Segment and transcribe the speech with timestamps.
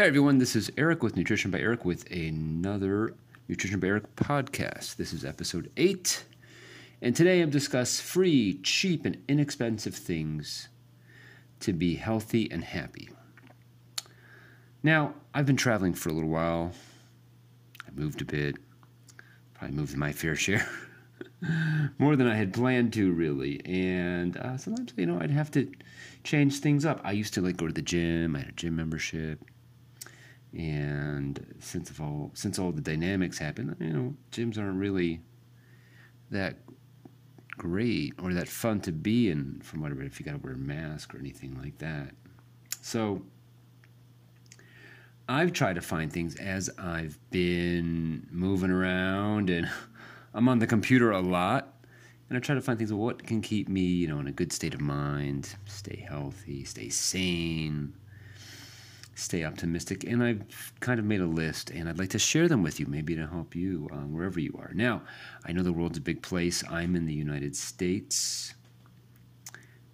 [0.00, 3.12] Hey everyone, this is Eric with Nutrition by Eric with another
[3.48, 4.96] Nutrition by Eric podcast.
[4.96, 6.24] This is episode 8,
[7.02, 10.68] and today I'm discuss free, cheap, and inexpensive things
[11.60, 13.10] to be healthy and happy.
[14.82, 16.72] Now, I've been traveling for a little while.
[17.86, 18.56] I moved a bit,
[19.52, 20.66] probably moved my fair share.
[21.98, 23.60] More than I had planned to, really.
[23.66, 25.70] And uh, sometimes, you know, I'd have to
[26.24, 27.02] change things up.
[27.04, 28.34] I used to like go to the gym.
[28.34, 29.44] I had a gym membership
[30.56, 35.20] and since all since all the dynamics happen, you know, gyms aren't really
[36.30, 36.56] that
[37.56, 40.58] great or that fun to be in from whatever if you got to wear a
[40.58, 42.14] mask or anything like that.
[42.80, 43.22] So
[45.28, 49.70] I've tried to find things as I've been moving around and
[50.34, 51.74] I'm on the computer a lot.
[52.28, 54.52] And I try to find things what can keep me, you know, in a good
[54.52, 57.92] state of mind, stay healthy, stay sane,
[59.20, 60.04] stay optimistic.
[60.04, 62.86] And I've kind of made a list, and I'd like to share them with you,
[62.86, 64.70] maybe to help you uh, wherever you are.
[64.74, 65.02] Now,
[65.44, 66.64] I know the world's a big place.
[66.70, 68.54] I'm in the United States,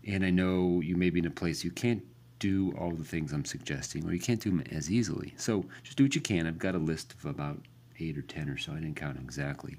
[0.07, 2.03] and I know you may be in a place you can't
[2.39, 5.35] do all the things I'm suggesting, or you can't do them as easily.
[5.37, 6.47] So just do what you can.
[6.47, 7.59] I've got a list of about
[7.99, 8.73] eight or ten or so.
[8.73, 9.77] I didn't count exactly,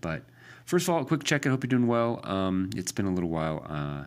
[0.00, 0.22] but
[0.66, 1.46] first of all, a quick check.
[1.46, 2.20] I hope you're doing well.
[2.22, 3.66] Um, it's been a little while.
[3.68, 4.04] Uh,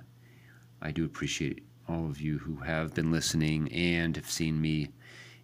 [0.82, 4.89] I do appreciate all of you who have been listening and have seen me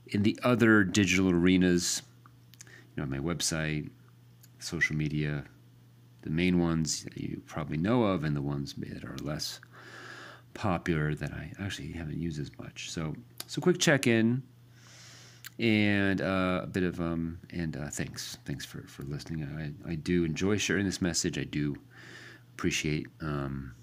[0.07, 2.01] in the other digital arenas,
[2.95, 3.89] you know, my website,
[4.59, 5.43] social media,
[6.21, 9.59] the main ones that you probably know of, and the ones that are less
[10.53, 12.91] popular that I actually haven't used as much.
[12.91, 13.15] So,
[13.47, 14.43] so quick check in
[15.59, 19.43] and uh, a bit of um and uh, thanks thanks for for listening.
[19.43, 21.37] I I do enjoy sharing this message.
[21.37, 21.75] I do
[22.53, 23.73] appreciate um,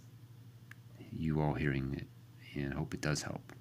[1.12, 2.06] you all hearing it
[2.62, 3.53] and I hope it does help.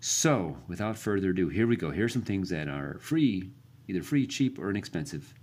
[0.00, 1.90] So, without further ado, here we go.
[1.90, 3.50] Here's some things that are free,
[3.86, 5.34] either free, cheap, or inexpensive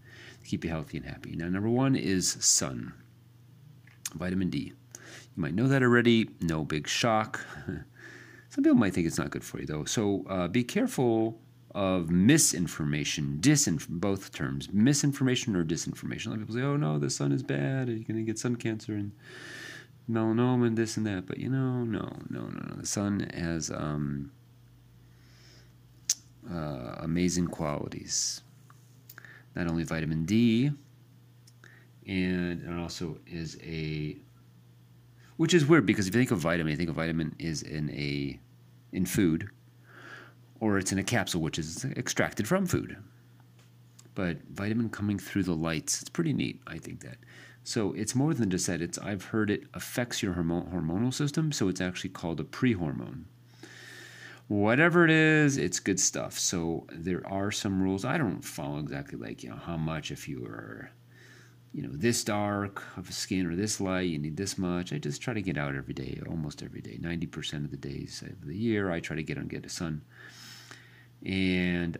[0.41, 1.35] to keep you healthy and happy.
[1.35, 2.93] Now, number one is sun,
[4.15, 4.73] vitamin D.
[4.95, 7.45] You might know that already, no big shock.
[8.49, 9.85] Some people might think it's not good for you, though.
[9.85, 11.39] So, uh, be careful
[11.75, 16.25] of misinformation, disinf- both terms, misinformation or disinformation.
[16.25, 17.87] A lot of people say, "Oh no, the sun is bad.
[17.87, 19.11] You're going to get sun cancer," and
[20.09, 21.25] melanoma and this and that.
[21.25, 22.75] But you know, no, no, no, no.
[22.75, 24.31] The sun has um,
[26.51, 28.41] uh, amazing qualities.
[29.55, 30.71] Not only vitamin D,
[32.07, 34.15] and it also is a,
[35.37, 37.89] which is weird because if you think of vitamin, you think of vitamin is in
[37.89, 38.39] a,
[38.91, 39.49] in food,
[40.59, 42.97] or it's in a capsule which is extracted from food.
[44.15, 46.61] But vitamin coming through the lights, it's pretty neat.
[46.65, 47.17] I think that.
[47.67, 48.81] So it's more than just that.
[48.81, 53.23] It's I've heard it affects your hormonal system, so it's actually called a prehormone.
[54.47, 56.39] Whatever it is, it's good stuff.
[56.39, 58.05] So there are some rules.
[58.05, 60.91] I don't follow exactly like you know how much if you are
[61.73, 64.97] you know this dark of a skin or this light you need this much i
[64.97, 68.47] just try to get out every day almost every day 90% of the days of
[68.47, 70.01] the year i try to get on get the sun
[71.25, 71.97] and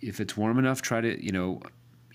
[0.00, 1.60] if it's warm enough try to you know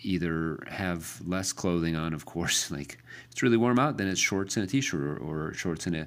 [0.03, 2.71] either have less clothing on, of course.
[2.71, 2.93] Like
[3.25, 5.95] if it's really warm out, then it's shorts and a t-shirt, or, or shorts and
[5.95, 6.05] a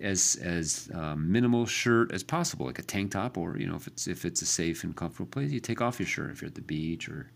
[0.00, 3.86] as as um, minimal shirt as possible, like a tank top, or you know if
[3.86, 6.48] it's if it's a safe and comfortable place, you take off your shirt if you're
[6.48, 7.30] at the beach or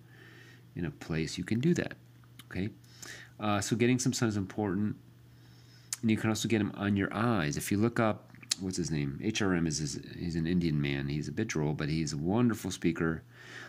[0.77, 1.95] in a place you can do that.
[2.51, 2.69] Okay,
[3.39, 4.97] uh, so getting some sun is important,
[6.03, 7.57] and you can also get them on your eyes.
[7.57, 9.19] If you look up, what's his name?
[9.23, 11.09] HRM is his, he's an Indian man.
[11.09, 13.23] He's a bit droll, but he's a wonderful speaker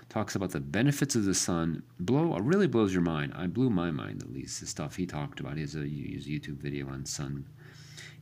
[0.09, 1.84] talks about the benefits of the sun.
[2.00, 3.34] Blow really blows your mind.
[3.35, 4.59] I blew my mind at least.
[4.59, 5.57] The stuff he talked about.
[5.57, 7.45] He a, his YouTube video on sun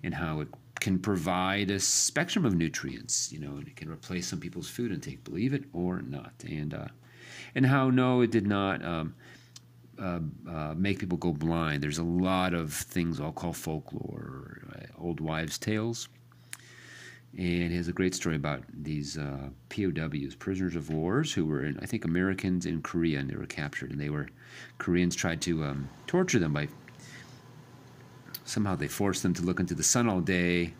[0.04, 0.48] and how it
[0.80, 3.32] can provide a spectrum of nutrients.
[3.32, 6.34] You know, and it can replace some people's food intake, believe it or not.
[6.48, 6.88] And uh,
[7.56, 8.84] and how no, it did not.
[8.84, 9.16] Um,
[10.02, 11.84] uh, uh, make people go blind.
[11.84, 16.10] There's a lot of things I'll call folklore, uh, old wives' tales
[17.36, 21.66] and he has a great story about these uh, POWs, prisoners of wars, who were,
[21.66, 24.28] in, I think, Americans in Korea, and they were captured, and they were
[24.78, 26.68] Koreans tried to um, torture them by
[28.46, 30.74] somehow they forced them to look into the sun all day.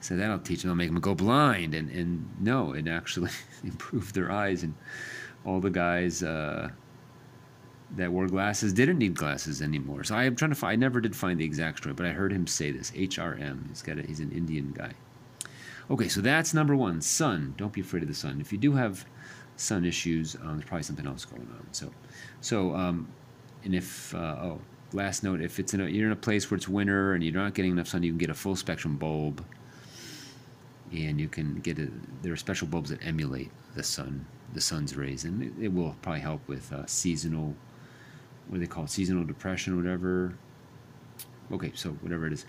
[0.00, 3.30] So that'll teach them, that'll make them go blind, and and no, it actually
[3.64, 4.74] improved their eyes, and
[5.44, 6.22] all the guys.
[6.22, 6.70] Uh,
[7.96, 10.04] that wore glasses didn't need glasses anymore.
[10.04, 10.72] So I'm trying to find.
[10.72, 12.92] I never did find the exact story, but I heard him say this.
[12.92, 13.68] HRM.
[13.68, 13.98] He's got.
[13.98, 14.92] A, he's an Indian guy.
[15.90, 17.00] Okay, so that's number one.
[17.00, 17.54] Sun.
[17.56, 18.40] Don't be afraid of the sun.
[18.40, 19.04] If you do have
[19.56, 21.66] sun issues, um, there's probably something else going on.
[21.72, 21.90] So,
[22.40, 23.08] so um,
[23.64, 24.60] and if uh, oh,
[24.92, 27.34] last note, if it's in a, you're in a place where it's winter and you're
[27.34, 29.44] not getting enough sun, you can get a full spectrum bulb.
[30.92, 31.88] and you can get a,
[32.22, 35.96] there are special bulbs that emulate the sun, the sun's rays, and it, it will
[36.02, 37.54] probably help with uh, seasonal,
[38.48, 40.34] what do they call it, seasonal depression or whatever.
[41.52, 42.46] Okay, so whatever it is.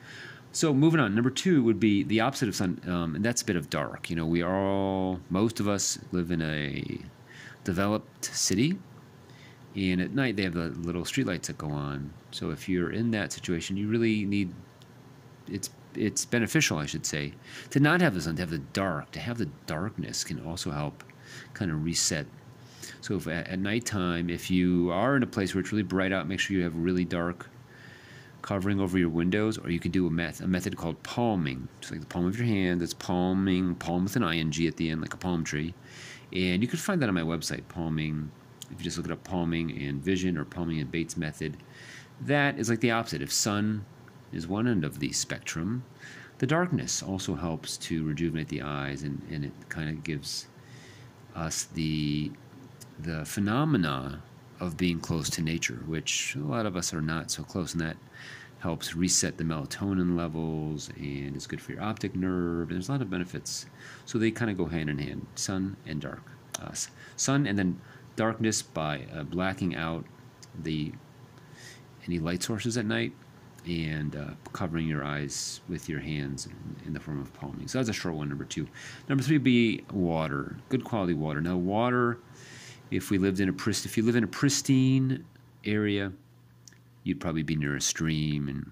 [0.53, 3.45] So moving on, number two would be the opposite of sun, um, and that's a
[3.45, 4.09] bit of dark.
[4.09, 6.99] You know, we are all, most of us live in a
[7.63, 8.77] developed city,
[9.75, 12.13] and at night they have the little streetlights that go on.
[12.31, 14.53] So if you're in that situation, you really need
[15.47, 17.33] it's it's beneficial, I should say,
[17.71, 19.11] to not have the sun, to have the dark.
[19.11, 21.03] To have the darkness can also help
[21.53, 22.25] kind of reset.
[23.01, 26.11] So if at, at nighttime, if you are in a place where it's really bright
[26.11, 27.49] out, make sure you have really dark
[28.41, 31.67] covering over your windows, or you can do a, met- a method called palming.
[31.79, 32.81] It's like the palm of your hand.
[32.81, 35.73] That's palming, palm with an ing at the end, like a palm tree.
[36.33, 38.31] And you can find that on my website, palming.
[38.71, 41.57] If you just look it up, palming and vision or palming and Bates method.
[42.21, 43.21] That is like the opposite.
[43.21, 43.85] If sun
[44.31, 45.83] is one end of the spectrum.
[46.37, 50.47] The darkness also helps to rejuvenate the eyes, and, and it kind of gives
[51.35, 52.31] us the
[52.99, 54.21] the phenomena
[54.61, 57.81] of being close to nature, which a lot of us are not so close, and
[57.81, 57.97] that
[58.59, 62.69] helps reset the melatonin levels and is good for your optic nerve.
[62.69, 63.65] There's a lot of benefits,
[64.05, 66.21] so they kind of go hand in hand: sun and dark,
[66.61, 66.71] uh,
[67.17, 67.81] sun, and then
[68.15, 70.05] darkness by uh, blacking out
[70.63, 70.93] the
[72.05, 73.13] any light sources at night
[73.67, 77.67] and uh, covering your eyes with your hands in, in, the form of palming.
[77.67, 78.67] So that's a short one, number two.
[79.07, 81.41] Number three be water, good quality water.
[81.41, 82.17] Now, water,
[82.91, 85.25] if we lived in a prist, if you live in a pristine
[85.65, 86.11] area,
[87.03, 88.69] you'd probably be near a stream and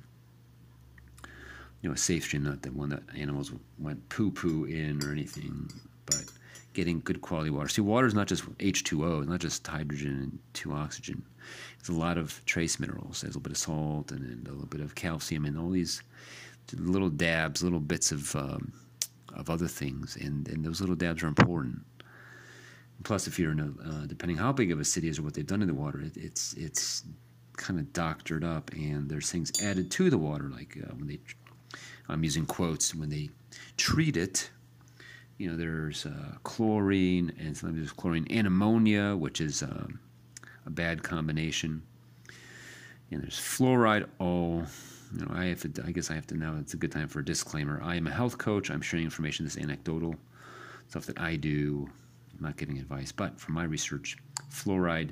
[1.81, 5.11] you know a safe stream, not the one that animals went poo poo in or
[5.11, 5.71] anything,
[6.05, 6.25] but
[6.73, 7.69] getting good quality water.
[7.69, 11.23] See, water is not just H2O, it's not just hydrogen and two oxygen.
[11.79, 13.21] It's a lot of trace minerals.
[13.21, 15.69] There's a little bit of salt and, and a little bit of calcium and all
[15.69, 16.03] these
[16.73, 18.73] little dabs, little bits of um,
[19.33, 21.81] of other things, and, and those little dabs are important.
[23.03, 25.33] Plus, if you're in a, uh, depending how big of a city is or what
[25.33, 27.03] they've done in the water, it, it's it's
[27.57, 31.19] kind of doctored up, and there's things added to the water, like uh, when they,
[32.07, 33.29] I'm using quotes, when they
[33.77, 34.49] treat it
[35.39, 39.97] you know, there's uh, chlorine, and sometimes there's chlorine and ammonia, which is um,
[40.65, 41.81] a bad combination.
[43.09, 44.05] And there's fluoride.
[44.19, 44.65] all
[45.13, 45.83] you know, I have to.
[45.85, 46.57] I guess I have to now.
[46.59, 47.81] It's a good time for a disclaimer.
[47.81, 48.69] I am a health coach.
[48.69, 49.45] I'm sharing information.
[49.45, 50.15] This anecdotal
[50.89, 51.89] stuff that I do.
[52.39, 54.17] I'm not giving advice, but from my research,
[54.49, 55.11] fluoride.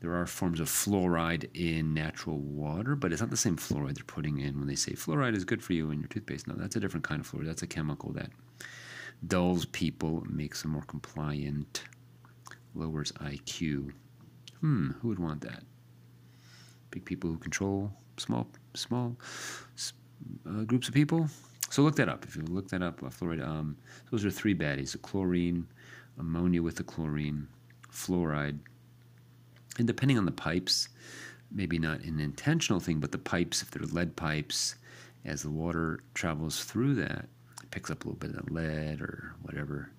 [0.00, 4.04] There are forms of fluoride in natural water, but it's not the same fluoride they're
[4.04, 6.46] putting in when they say fluoride is good for you in your toothpaste.
[6.46, 7.46] No, that's a different kind of fluoride.
[7.46, 8.30] That's a chemical that
[9.26, 11.82] dulls people, makes them more compliant,
[12.74, 13.92] lowers IQ.
[14.60, 15.64] Hmm, who would want that?
[16.90, 19.16] Big people who control small small
[20.46, 21.28] uh, groups of people.
[21.70, 22.24] So look that up.
[22.24, 23.46] If you look that up, uh, fluoride.
[23.46, 23.76] Um,
[24.10, 25.66] those are three baddies: the chlorine,
[26.18, 27.48] ammonia with the chlorine,
[27.92, 28.58] fluoride,
[29.78, 30.88] and depending on the pipes,
[31.50, 34.74] maybe not an intentional thing, but the pipes, if they're lead pipes,
[35.24, 37.26] as the water travels through that,
[37.70, 39.90] picks up a little bit of lead or whatever.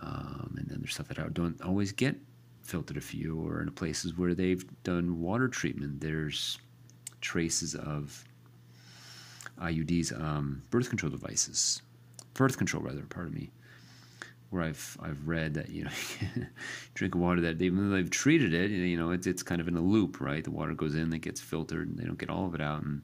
[0.00, 2.16] Um, and then there's stuff that don't always get
[2.62, 6.58] filtered a few, or in places where they've done water treatment, there's
[7.20, 8.24] traces of
[9.60, 11.82] IUDs, um, birth control devices,
[12.32, 13.50] birth control rather, pardon me,
[14.54, 15.90] where I've I've read that you know
[16.94, 19.76] drink water that even though they've treated it, you know it's it's kind of in
[19.76, 20.44] a loop, right?
[20.44, 22.82] The water goes in, it gets filtered, and they don't get all of it out,
[22.84, 23.02] and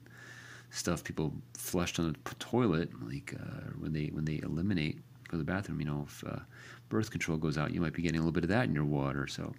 [0.69, 5.43] stuff people flushed on the toilet, like uh, when they when they eliminate to the
[5.43, 5.81] bathroom.
[5.81, 6.39] You know, if uh,
[6.89, 8.85] birth control goes out, you might be getting a little bit of that in your
[8.85, 9.27] water.
[9.27, 9.53] So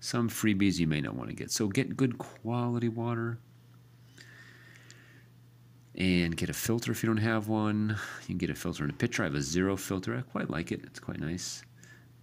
[0.00, 1.50] some freebies you may not want to get.
[1.52, 3.38] So get good quality water.
[5.96, 7.96] And get a filter if you don't have one.
[8.22, 9.22] You can get a filter in a pitcher.
[9.22, 10.14] I have a zero filter.
[10.16, 10.82] I quite like it.
[10.84, 11.62] It's quite nice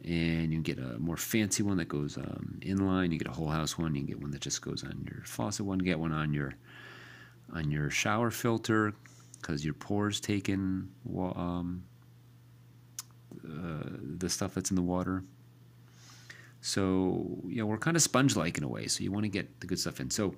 [0.03, 3.12] and you can get a more fancy one that goes um, inline.
[3.12, 3.96] You get a whole house one.
[3.96, 5.80] You can get one that just goes on your faucet one.
[5.80, 6.53] Get one on your
[7.53, 8.94] on your shower filter
[9.42, 11.84] because your pores take in um,
[13.46, 15.24] uh, the stuff that's in the water.
[16.60, 18.88] So you know we're kind of sponge-like in a way.
[18.88, 20.10] So you want to get the good stuff in.
[20.10, 20.36] So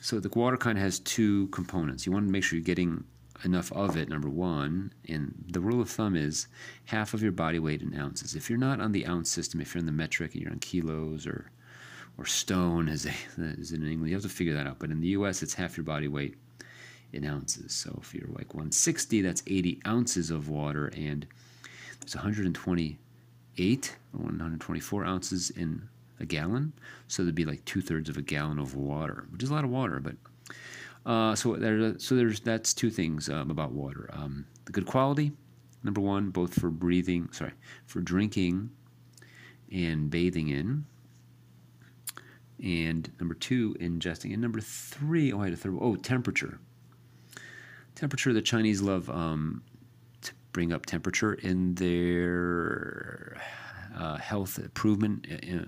[0.00, 2.06] so the water kind has two components.
[2.06, 3.04] You want to make sure you're getting
[3.44, 4.08] enough of it.
[4.08, 6.46] Number one, and the rule of thumb is
[6.86, 8.34] half of your body weight in ounces.
[8.34, 10.58] If you're not on the ounce system, if you're in the metric and you're on
[10.58, 11.50] kilos or
[12.18, 14.78] or stone, as, as in England, you have to figure that out.
[14.78, 16.34] But in the U.S., it's half your body weight
[17.12, 17.74] in ounces.
[17.74, 21.26] So if you're like 160, that's 80 ounces of water, and
[22.00, 25.88] there's 128 or 124 ounces in
[26.20, 26.72] a gallon.
[27.08, 29.64] So there'd be like two thirds of a gallon of water, which is a lot
[29.64, 30.00] of water.
[30.00, 30.16] But
[31.10, 35.32] uh, so there, so there's that's two things um, about water: um, the good quality,
[35.82, 37.52] number one, both for breathing, sorry,
[37.86, 38.70] for drinking
[39.72, 40.84] and bathing in.
[42.62, 44.32] And number two, ingesting.
[44.32, 45.76] And number three, oh, I had a third.
[45.78, 46.58] Oh, temperature.
[47.94, 48.32] Temperature.
[48.32, 49.62] The Chinese love um,
[50.22, 53.36] to bring up temperature in their
[53.96, 55.64] uh, health improvement, uh,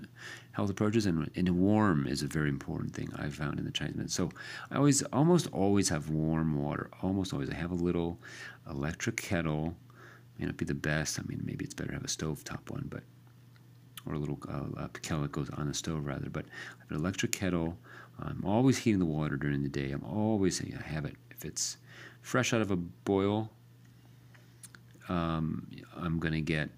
[0.59, 3.95] health approaches, and, and warm is a very important thing I've found in the Chinese
[3.95, 4.29] medicine.
[4.29, 4.37] So
[4.69, 6.89] I always, almost always have warm water.
[7.01, 8.19] Almost always, I have a little
[8.69, 9.73] electric kettle.
[10.37, 11.17] May not be the best.
[11.17, 13.03] I mean, maybe it's better to have a stovetop one, but
[14.05, 16.29] or a little uh, a kettle that goes on the stove rather.
[16.29, 17.77] But I have an electric kettle.
[18.21, 19.91] I'm always heating the water during the day.
[19.91, 21.77] I'm always I have it if it's
[22.21, 23.49] fresh out of a boil.
[25.07, 26.69] Um, I'm gonna get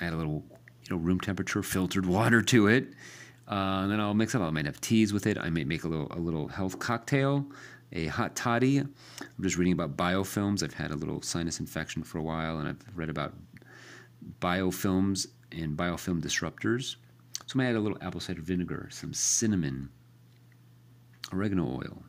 [0.00, 0.42] add a little
[0.82, 2.88] you know room temperature filtered water to it.
[3.48, 4.42] Uh, and then I'll mix up.
[4.42, 5.36] I might have teas with it.
[5.36, 7.46] I might make a little a little health cocktail,
[7.92, 8.78] a hot toddy.
[8.78, 8.90] I'm
[9.42, 10.62] just reading about biofilms.
[10.62, 13.34] I've had a little sinus infection for a while, and I've read about
[14.40, 16.96] biofilms and biofilm disruptors.
[17.46, 19.90] So I might add a little apple cider vinegar, some cinnamon,
[21.32, 22.02] oregano oil,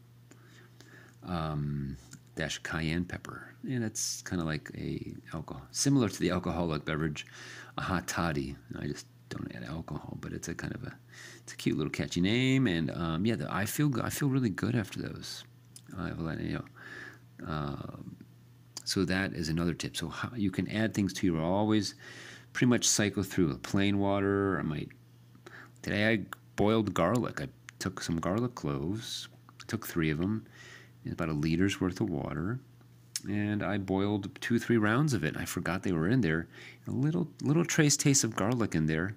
[1.25, 1.97] um,
[2.35, 3.53] dash cayenne pepper.
[3.63, 7.25] And that's kind of like a alcohol, similar to the alcoholic beverage,
[7.77, 8.55] a hot toddy.
[8.79, 10.95] I just don't add alcohol, but it's a kind of a,
[11.37, 12.67] it's a cute little catchy name.
[12.67, 15.43] And um, yeah, the, I feel I feel really good after those.
[15.97, 16.65] I have a lot, you know.
[17.47, 17.97] Uh,
[18.85, 19.95] so that is another tip.
[19.95, 21.95] So how, you can add things to your always
[22.51, 24.59] pretty much cycle through plain water.
[24.59, 24.89] I might
[25.81, 26.25] today I
[26.55, 27.41] boiled garlic.
[27.41, 27.47] I
[27.79, 29.27] took some garlic cloves,
[29.67, 30.45] took three of them,
[31.11, 32.59] about a liter's worth of water,
[33.27, 35.37] and I boiled two three rounds of it.
[35.37, 36.47] I forgot they were in there.
[36.87, 39.15] A little little trace taste of garlic in there,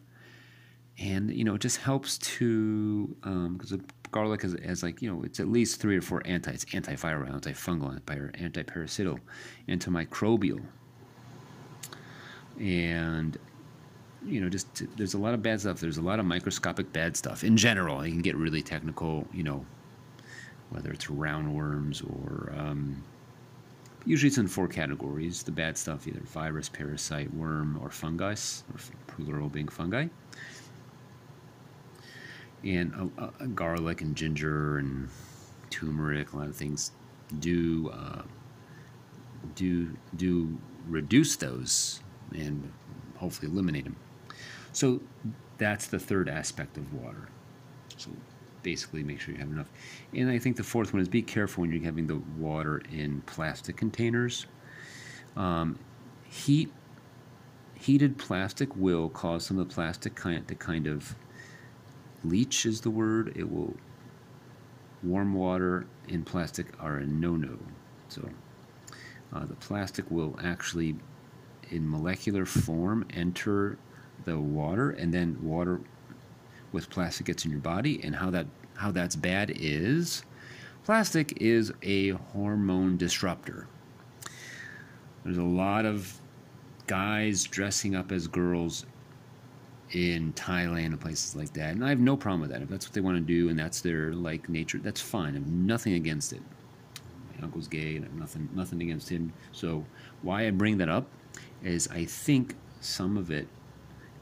[0.99, 5.41] and you know it just helps to because um, garlic has like you know it's
[5.41, 9.19] at least three or four anti it's antiviral, antifungal, antiparasital,
[9.69, 10.63] antimicrobial
[12.59, 13.39] and
[14.25, 17.17] you know just there's a lot of bad stuff there's a lot of microscopic bad
[17.17, 19.65] stuff in general you can get really technical you know
[20.71, 23.03] whether it's roundworms or um,
[24.05, 28.81] usually it's in four categories the bad stuff either virus parasite worm or fungus or
[29.07, 30.07] plural being fungi
[32.65, 35.09] and uh, uh, garlic and ginger and
[35.71, 36.93] turmeric a lot of things
[37.41, 38.23] do uh,
[39.55, 40.59] do do
[40.89, 42.01] reduce those
[42.35, 42.73] and
[43.17, 43.97] hopefully eliminate them.
[44.73, 45.01] So
[45.59, 47.29] that's the third aspect of water.
[47.97, 48.11] So
[48.67, 49.71] basically make sure you have enough.
[50.13, 53.21] And I think the fourth one is be careful when you're having the water in
[53.21, 54.47] plastic containers.
[55.37, 55.79] Um,
[56.25, 56.73] heat
[57.77, 61.15] heated plastic will cause some of the plastic kind to kind of
[62.25, 63.33] leach is the word.
[63.37, 63.77] It will
[65.05, 67.57] warm water in plastic are a no-no.
[68.09, 68.29] So
[69.33, 70.97] uh, the plastic will actually
[71.71, 73.79] in molecular form enter
[74.25, 75.81] the water and then water
[76.73, 80.23] with plastic gets in your body and how that how that's bad is
[80.85, 83.67] plastic is a hormone disruptor.
[85.25, 86.21] There's a lot of
[86.87, 88.87] guys dressing up as girls
[89.93, 92.63] in Thailand and places like that and I have no problem with that.
[92.63, 95.31] If that's what they want to do and that's their like nature that's fine.
[95.31, 96.43] I have nothing against it.
[97.35, 99.33] My uncle's gay and I have nothing nothing against him.
[99.53, 99.85] So
[100.23, 101.07] why I bring that up
[101.63, 103.49] is I think some of it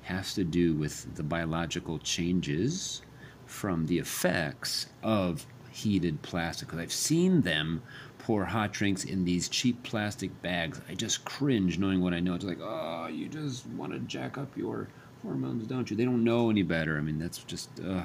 [0.04, 3.02] has to do with the biological changes
[3.46, 6.68] from the effects of heated plastic.
[6.68, 7.82] Because I've seen them
[8.18, 10.80] pour hot drinks in these cheap plastic bags.
[10.88, 12.34] I just cringe knowing what I know.
[12.34, 14.88] It's like, oh, you just want to jack up your
[15.22, 15.96] hormones, don't you?
[15.96, 16.96] They don't know any better.
[16.96, 18.02] I mean, that's just uh,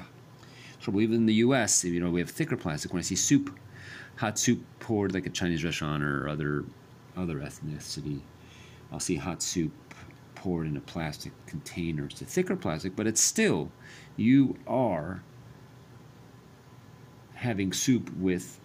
[0.80, 1.00] trouble.
[1.00, 2.92] Even in the U.S., you know, we have thicker plastic.
[2.92, 3.58] When I see soup,
[4.16, 6.64] hot soup poured like a Chinese restaurant or other
[7.16, 8.20] other ethnicity
[8.92, 9.72] I'll see hot soup
[10.40, 12.06] poured in a plastic container.
[12.06, 13.70] It's a thicker plastic, but it's still,
[14.16, 15.22] you are
[17.34, 18.58] having soup with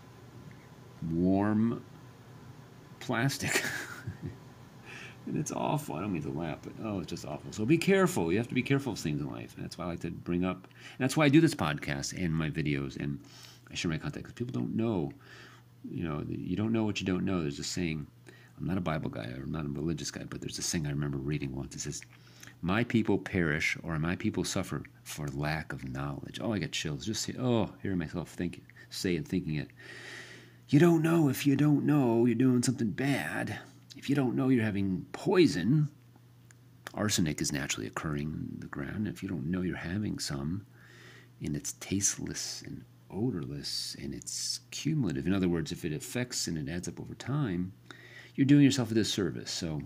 [1.12, 1.84] warm
[3.01, 3.62] plastic.
[5.25, 5.96] and it's awful.
[5.96, 7.51] I don't mean to laugh, but oh, it's just awful.
[7.51, 8.32] So be careful.
[8.32, 9.53] You have to be careful of things in life.
[9.55, 12.17] And that's why I like to bring up, and that's why I do this podcast
[12.17, 13.20] and my videos and
[13.70, 15.12] I share my contact because people don't know.
[15.91, 17.41] You know, you don't know what you don't know.
[17.41, 18.08] There's a saying
[18.57, 20.91] I'm not a Bible guy I'm not a religious guy, but there's this thing I
[20.91, 21.75] remember reading once.
[21.75, 22.01] It says,
[22.62, 26.39] My people perish or my people suffer for lack of knowledge.
[26.41, 27.05] Oh, I get chills.
[27.05, 29.69] Just say, oh, hearing myself think, say and thinking it.
[30.69, 33.59] You don't know if you don't know you're doing something bad.
[33.97, 35.89] If you don't know you're having poison,
[36.93, 39.07] arsenic is naturally occurring in the ground.
[39.07, 40.65] If you don't know you're having some,
[41.41, 45.27] and it's tasteless and odorless and it's cumulative.
[45.27, 47.74] In other words, if it affects and it adds up over time,
[48.35, 49.51] you're doing yourself a disservice.
[49.51, 49.81] So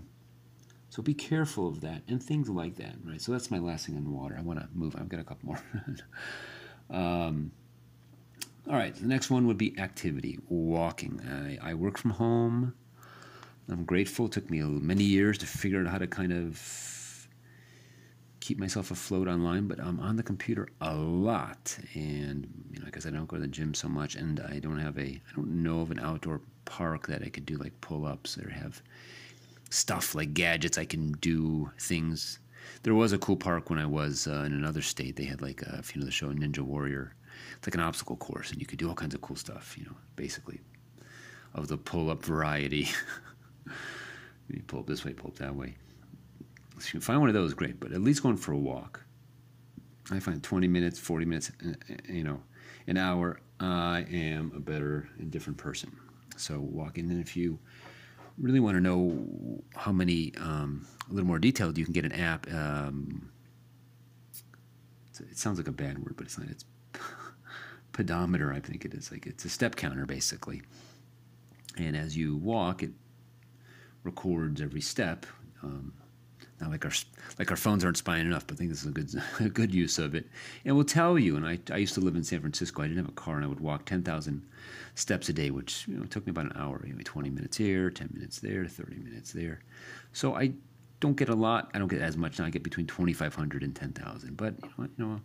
[0.90, 3.20] So be careful of that and things like that, right?
[3.20, 4.36] So that's my last thing on water.
[4.38, 4.96] I want to move.
[4.96, 5.62] I've got a couple more.
[6.90, 7.52] um,
[8.68, 11.20] all right, the next one would be activity, walking.
[11.62, 12.74] I, I work from home.
[13.68, 14.26] I'm grateful.
[14.26, 17.28] It took me many years to figure out how to kind of
[18.40, 23.06] keep myself afloat online, but I'm on the computer a lot, and you know, because
[23.06, 25.62] I don't go to the gym so much, and I don't have a, I don't
[25.62, 28.82] know of an outdoor park that I could do like pull-ups or have
[29.70, 30.78] stuff like gadgets.
[30.78, 32.38] I can do things.
[32.82, 35.16] There was a cool park when I was uh, in another state.
[35.16, 37.14] They had like, a, if you know the show Ninja Warrior,
[37.56, 39.76] it's like an obstacle course, and you could do all kinds of cool stuff.
[39.78, 40.60] You know, basically,
[41.54, 42.88] of the pull-up variety.
[44.48, 45.76] you pull up this way, pull up that way.
[46.78, 47.78] So you can find one of those, great.
[47.78, 49.04] But at least going for a walk.
[50.10, 52.42] I find 20 minutes, 40 minutes, uh, uh, you know,
[52.86, 55.94] an hour, I am a better and different person.
[56.40, 57.58] So walking, and if you
[58.38, 62.12] really want to know how many, um, a little more detailed, you can get an
[62.12, 62.52] app.
[62.52, 63.30] Um,
[65.18, 66.48] it sounds like a bad word, but it's not.
[66.48, 66.64] It's
[67.92, 69.10] pedometer, I think it is.
[69.12, 70.62] Like it's a step counter, basically.
[71.76, 72.92] And as you walk, it
[74.02, 75.26] records every step.
[75.62, 75.92] Um,
[76.60, 76.92] not like our
[77.38, 79.74] like our phones aren't spying enough, but I think this is a good a good
[79.74, 80.26] use of it.
[80.64, 81.36] And we'll tell you.
[81.36, 82.82] And I, I used to live in San Francisco.
[82.82, 84.46] I didn't have a car, and I would walk ten thousand
[84.94, 86.80] steps a day, which you know took me about an hour.
[86.84, 89.60] Maybe twenty minutes here, ten minutes there, thirty minutes there.
[90.12, 90.52] So I
[91.00, 91.70] don't get a lot.
[91.72, 92.44] I don't get as much now.
[92.44, 94.36] I get between twenty five hundred and ten thousand.
[94.36, 95.20] But you know, you know,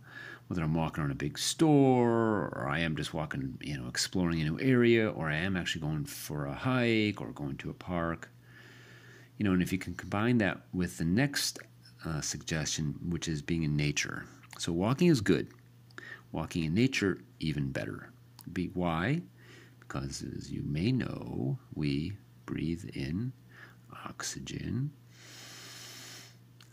[0.48, 4.42] whether I'm walking around a big store or I am just walking, you know, exploring
[4.42, 7.74] a new area, or I am actually going for a hike or going to a
[7.74, 8.30] park
[9.38, 11.60] you know, and if you can combine that with the next
[12.06, 14.26] uh, suggestion, which is being in nature.
[14.58, 15.48] So walking is good.
[16.32, 18.10] Walking in nature, even better.
[18.52, 19.22] Be, why?
[19.80, 22.14] Because as you may know, we
[22.46, 23.34] breathe in
[24.08, 24.92] oxygen.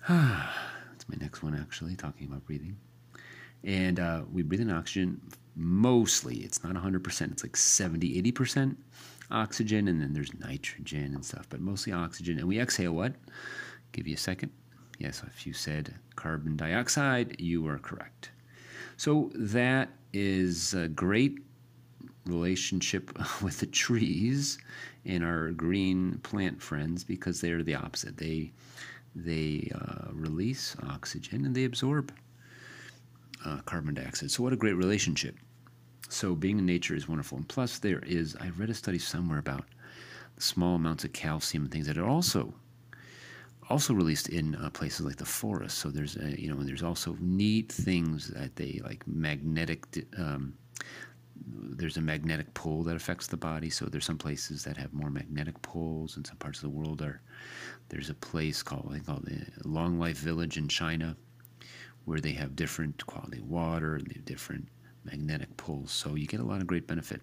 [0.09, 0.55] Ah,
[0.91, 2.77] that's my next one, actually, talking about breathing.
[3.65, 5.21] And uh, we breathe in oxygen
[5.55, 6.39] mostly.
[6.39, 8.77] It's not 100%, it's like 70, 80%
[9.31, 12.39] oxygen, and then there's nitrogen and stuff, but mostly oxygen.
[12.39, 13.15] And we exhale what?
[13.93, 14.53] Give you a second.
[14.99, 18.31] Yes, if you said carbon dioxide, you are correct.
[18.97, 21.39] So that is a great
[22.27, 23.11] relationship
[23.43, 24.59] with the trees
[25.05, 28.17] and our green plant friends because they are the opposite.
[28.17, 28.53] They
[29.15, 32.13] they uh, release oxygen and they absorb
[33.45, 34.31] uh, carbon dioxide.
[34.31, 35.37] So what a great relationship.
[36.13, 37.39] So being in nature is wonderful.
[37.39, 39.65] And plus, there is, I read a study somewhere about
[40.37, 42.55] small amounts of calcium and things that are also
[43.71, 45.79] also released in uh, places like the forest.
[45.79, 49.87] So there's a, you know there's also neat things that they like magnetic.
[50.19, 50.55] Um,
[51.47, 53.71] there's a magnetic pull that affects the body.
[53.71, 57.01] So there's some places that have more magnetic poles, and some parts of the world
[57.01, 57.23] are.
[57.89, 61.17] There's a place called I think called the Long Life Village in China,
[62.05, 64.69] where they have different quality water and they have different
[65.05, 65.91] magnetic pulls.
[65.91, 67.21] So you get a lot of great benefit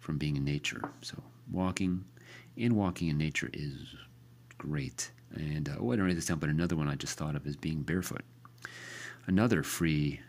[0.00, 0.82] from being in nature.
[1.02, 2.04] So walking
[2.56, 3.94] and walking in nature is
[4.58, 5.10] great.
[5.34, 7.46] And uh, oh, I didn't write this down, but another one I just thought of
[7.46, 8.22] is being barefoot.
[9.26, 10.20] Another free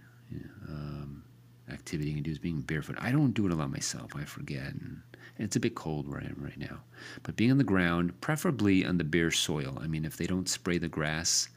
[0.67, 1.23] um,
[1.69, 2.97] activity you can do is being barefoot.
[2.99, 4.11] I don't do it a lot myself.
[4.15, 5.01] I forget, and,
[5.37, 6.79] and it's a bit cold where I am right now.
[7.23, 9.77] But being on the ground, preferably on the bare soil.
[9.81, 11.49] I mean, if they don't spray the grass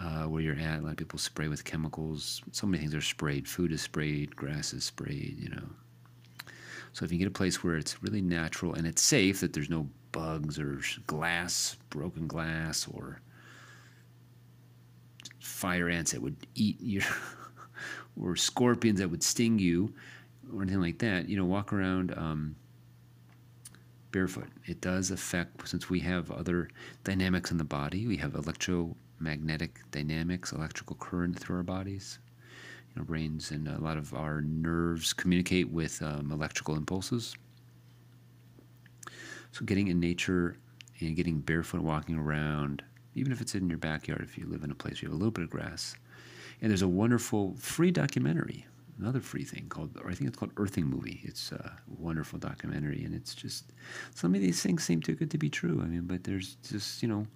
[0.00, 0.80] uh, where you're at.
[0.80, 2.42] A lot of people spray with chemicals.
[2.52, 3.48] So many things are sprayed.
[3.48, 5.68] Food is sprayed, grass is sprayed, you know.
[6.92, 9.70] So if you get a place where it's really natural and it's safe, that there's
[9.70, 13.20] no bugs or glass, broken glass, or
[15.38, 17.02] fire ants that would eat your,
[18.20, 19.92] or scorpions that would sting you,
[20.52, 22.56] or anything like that, you know, walk around um,
[24.10, 24.48] barefoot.
[24.66, 26.68] It does affect, since we have other
[27.04, 32.18] dynamics in the body, we have electro magnetic dynamics, electrical current through our bodies.
[32.94, 37.36] You know, brains and a lot of our nerves communicate with um, electrical impulses.
[39.52, 40.56] So, getting in nature
[41.00, 42.82] and getting barefoot, walking around,
[43.14, 45.14] even if it's in your backyard, if you live in a place where you have
[45.14, 45.94] a little bit of grass.
[46.60, 48.66] And there's a wonderful free documentary,
[48.98, 51.20] another free thing called, or I think it's called Earthing Movie.
[51.22, 53.72] It's a wonderful documentary, and it's just
[54.14, 55.80] some of these things seem too good to be true.
[55.82, 57.26] I mean, but there's just you know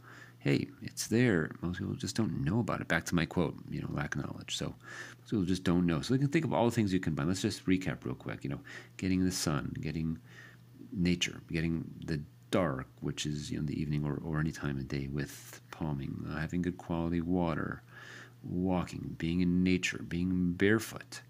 [0.43, 1.53] hey, it's there.
[1.61, 2.89] Most people just don't know about it.
[2.89, 4.57] Back to my quote, you know, lack of knowledge.
[4.57, 4.75] So
[5.21, 6.01] most people just don't know.
[6.01, 7.23] So they can think of all the things you can buy.
[7.23, 8.43] Let's just recap real quick.
[8.43, 8.61] You know,
[8.97, 10.19] getting the sun, getting
[10.93, 14.89] nature, getting the dark, which is you know the evening or, or any time of
[14.89, 17.83] day with palming, uh, having good quality water,
[18.43, 21.21] walking, being in nature, being barefoot.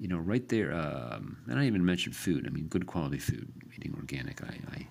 [0.00, 0.72] You know, right there.
[0.72, 2.46] Um, and I even mentioned food.
[2.46, 4.42] I mean, good quality food, eating organic.
[4.42, 4.86] I, I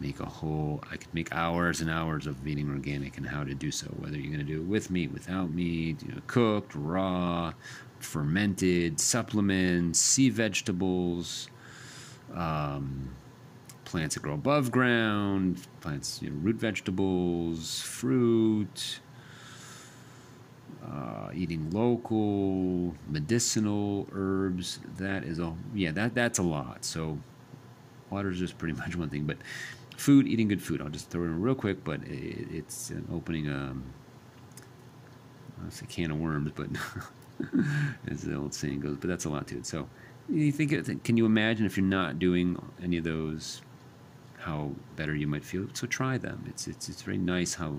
[0.00, 0.82] make a whole.
[0.90, 3.86] I could make hours and hours of eating organic and how to do so.
[3.98, 7.52] Whether you're going to do it with meat, without meat, you know, cooked, raw,
[7.98, 11.48] fermented, supplements, sea vegetables,
[12.34, 13.10] um,
[13.84, 19.00] plants that grow above ground, plants, you know, root vegetables, fruit.
[20.84, 24.78] Uh, eating local, medicinal herbs.
[24.98, 25.90] That is a yeah.
[25.90, 26.84] That that's a lot.
[26.84, 27.18] So
[28.10, 29.24] water is just pretty much one thing.
[29.24, 29.38] But
[29.96, 30.80] food, eating good food.
[30.80, 31.84] I'll just throw it in real quick.
[31.84, 33.48] But it, it's an opening.
[33.48, 33.84] Um,
[35.64, 36.68] I say can of worms, but
[38.10, 38.96] as the old saying goes.
[38.98, 39.66] But that's a lot to it.
[39.66, 39.88] So
[40.28, 41.04] you think?
[41.04, 43.62] Can you imagine if you're not doing any of those?
[44.38, 45.66] How better you might feel.
[45.72, 46.44] So try them.
[46.46, 47.76] It's it's it's very nice how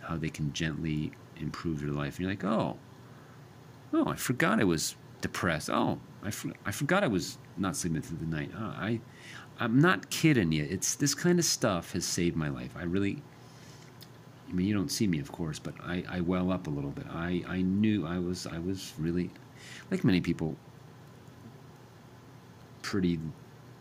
[0.00, 2.18] how they can gently improve your life.
[2.18, 2.76] And you're like, oh,
[3.92, 5.70] oh, I forgot I was depressed.
[5.70, 8.50] Oh, I, for, I forgot I was not sleeping through the night.
[8.56, 9.00] Oh, I,
[9.60, 10.66] I'm not kidding you.
[10.68, 12.70] It's this kind of stuff has saved my life.
[12.76, 13.22] I really,
[14.48, 16.90] I mean, you don't see me, of course, but I, I well up a little
[16.90, 17.04] bit.
[17.10, 19.30] I, I knew I was, I was really,
[19.90, 20.56] like many people,
[22.80, 23.20] pretty,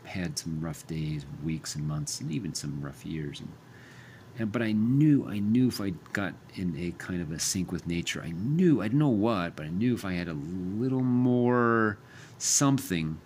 [0.04, 3.40] had some rough days, weeks, and months, and even some rough years.
[3.40, 3.50] And
[4.38, 7.72] and, but I knew, I knew if I got in a kind of a sync
[7.72, 10.34] with nature, I knew, I didn't know what, but I knew if I had a
[10.34, 11.98] little more
[12.38, 13.20] something,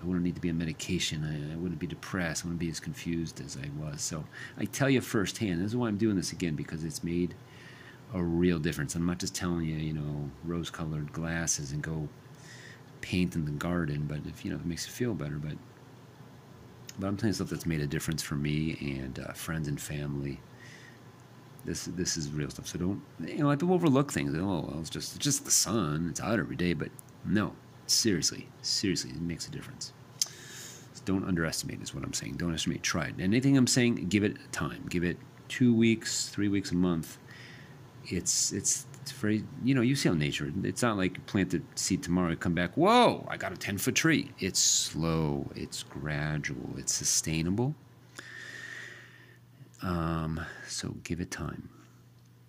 [0.00, 1.24] I wouldn't need to be on medication.
[1.24, 2.44] I, I wouldn't be depressed.
[2.44, 4.00] I wouldn't be as confused as I was.
[4.00, 4.24] So
[4.58, 7.34] I tell you firsthand, this is why I'm doing this again, because it's made
[8.14, 8.94] a real difference.
[8.94, 12.08] I'm not just telling you, you know, rose colored glasses and go
[13.00, 15.36] paint in the garden, but if, you know, it makes you feel better.
[15.36, 15.56] But
[16.98, 19.80] but I'm telling you stuff that's made a difference for me and uh, friends and
[19.80, 20.40] family.
[21.64, 22.66] This this is real stuff.
[22.66, 23.50] So don't you know?
[23.50, 24.34] I people overlook things.
[24.34, 26.08] Oh, well, it's just it's just the sun.
[26.10, 26.72] It's out every day.
[26.72, 26.88] But
[27.24, 27.52] no,
[27.90, 29.92] seriously, seriously, it makes a difference.
[30.94, 31.82] So don't underestimate.
[31.82, 32.36] Is what I'm saying.
[32.36, 32.82] Don't estimate.
[32.82, 33.14] Try it.
[33.20, 34.86] Anything I'm saying, give it time.
[34.88, 37.18] Give it two weeks, three weeks, a month.
[38.06, 41.50] It's it's it's very, you know, you see how nature, it's not like you plant
[41.50, 44.30] the seed tomorrow, come back, whoa, I got a 10 foot tree.
[44.38, 47.74] It's slow, it's gradual, it's sustainable.
[49.82, 51.70] Um, so give it time.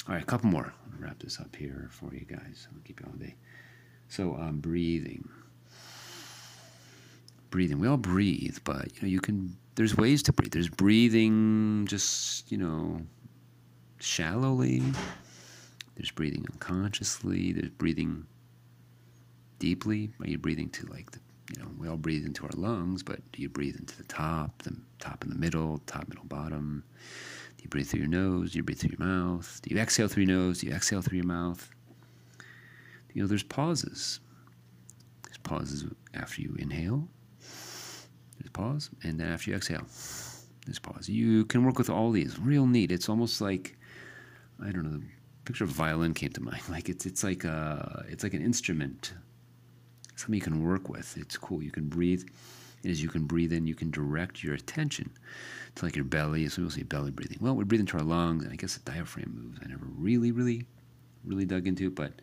[0.08, 0.74] All right, a couple more.
[0.94, 2.68] I'll wrap this up here for you guys.
[2.74, 3.36] I'll keep you all day.
[4.12, 5.30] So, um, breathing.
[7.50, 7.80] Breathing.
[7.80, 9.56] We all breathe, but you know, you can.
[9.76, 10.52] There's ways to breathe.
[10.52, 13.00] There's breathing, just you know,
[14.00, 14.84] shallowly.
[15.96, 17.54] There's breathing unconsciously.
[17.54, 18.26] There's breathing
[19.60, 20.12] deeply.
[20.20, 21.20] Are you breathing to like the,
[21.56, 24.62] you know, we all breathe into our lungs, but do you breathe into the top,
[24.64, 26.84] the top in the middle, top, middle, bottom?
[27.58, 28.52] Do you breathe through your nose?
[28.52, 29.62] Do you breathe through your mouth?
[29.64, 30.60] Do you exhale through your nose?
[30.60, 31.70] Do you exhale through your mouth?
[33.14, 34.20] You know, there's pauses.
[35.24, 37.08] There's pauses after you inhale.
[38.40, 39.86] There's pause, and then after you exhale,
[40.66, 41.08] there's pause.
[41.10, 42.40] You can work with all these.
[42.40, 42.92] Real neat.
[42.92, 43.78] It's almost like
[44.64, 45.02] I don't know
[45.46, 46.62] picture of violin came to mind.
[46.70, 49.14] Like it's it's like a it's like an instrument,
[50.16, 51.18] something you can work with.
[51.18, 51.62] It's cool.
[51.62, 52.24] You can breathe.
[52.84, 55.12] And as you can breathe in, you can direct your attention
[55.76, 56.48] to like your belly.
[56.50, 57.38] So we'll say belly breathing.
[57.40, 59.60] Well, we breathe into our lungs, and I guess the diaphragm moves.
[59.64, 60.66] I never really, really,
[61.24, 62.14] really dug into it, but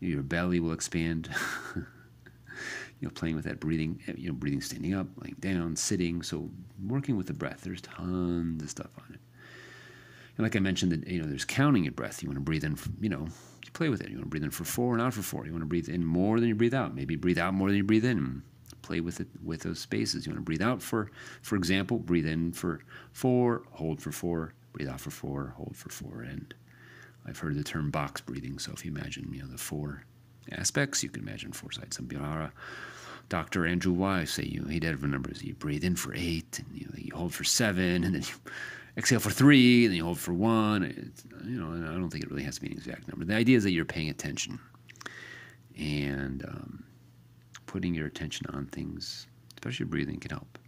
[0.00, 1.30] your belly will expand.
[1.74, 4.00] you know, playing with that breathing.
[4.16, 6.22] You know, breathing standing up, laying down, sitting.
[6.22, 6.50] So
[6.86, 7.60] working with the breath.
[7.62, 9.20] There's tons of stuff on it.
[10.36, 12.22] And like I mentioned, that you know, there's counting your breath.
[12.22, 13.26] You want to breathe in, you know,
[13.64, 14.08] you play with it.
[14.08, 15.44] You want to breathe in for four and out for four.
[15.46, 16.94] You want to breathe in more than you breathe out.
[16.94, 18.42] Maybe breathe out more than you breathe in.
[18.82, 20.26] Play with it with those spaces.
[20.26, 21.10] You want to breathe out for,
[21.42, 22.80] for example, breathe in for
[23.12, 26.22] four, hold for four, breathe out for four, hold for four.
[26.22, 26.54] And
[27.30, 28.58] I've heard the term box breathing.
[28.58, 30.04] So if you imagine, you know, the four
[30.50, 31.96] aspects, you can imagine four sides.
[31.96, 32.06] Some
[33.28, 33.64] Dr.
[33.64, 35.42] Andrew Weil say you know, he did numbers.
[35.44, 38.52] You breathe in for eight, and you, you hold for seven, and then you
[38.96, 40.82] exhale for three, and then you hold for one.
[40.82, 43.24] It's, you know, I don't think it really has to be an exact number.
[43.24, 44.58] The idea is that you're paying attention
[45.78, 46.84] and um,
[47.66, 50.58] putting your attention on things, especially breathing, can help.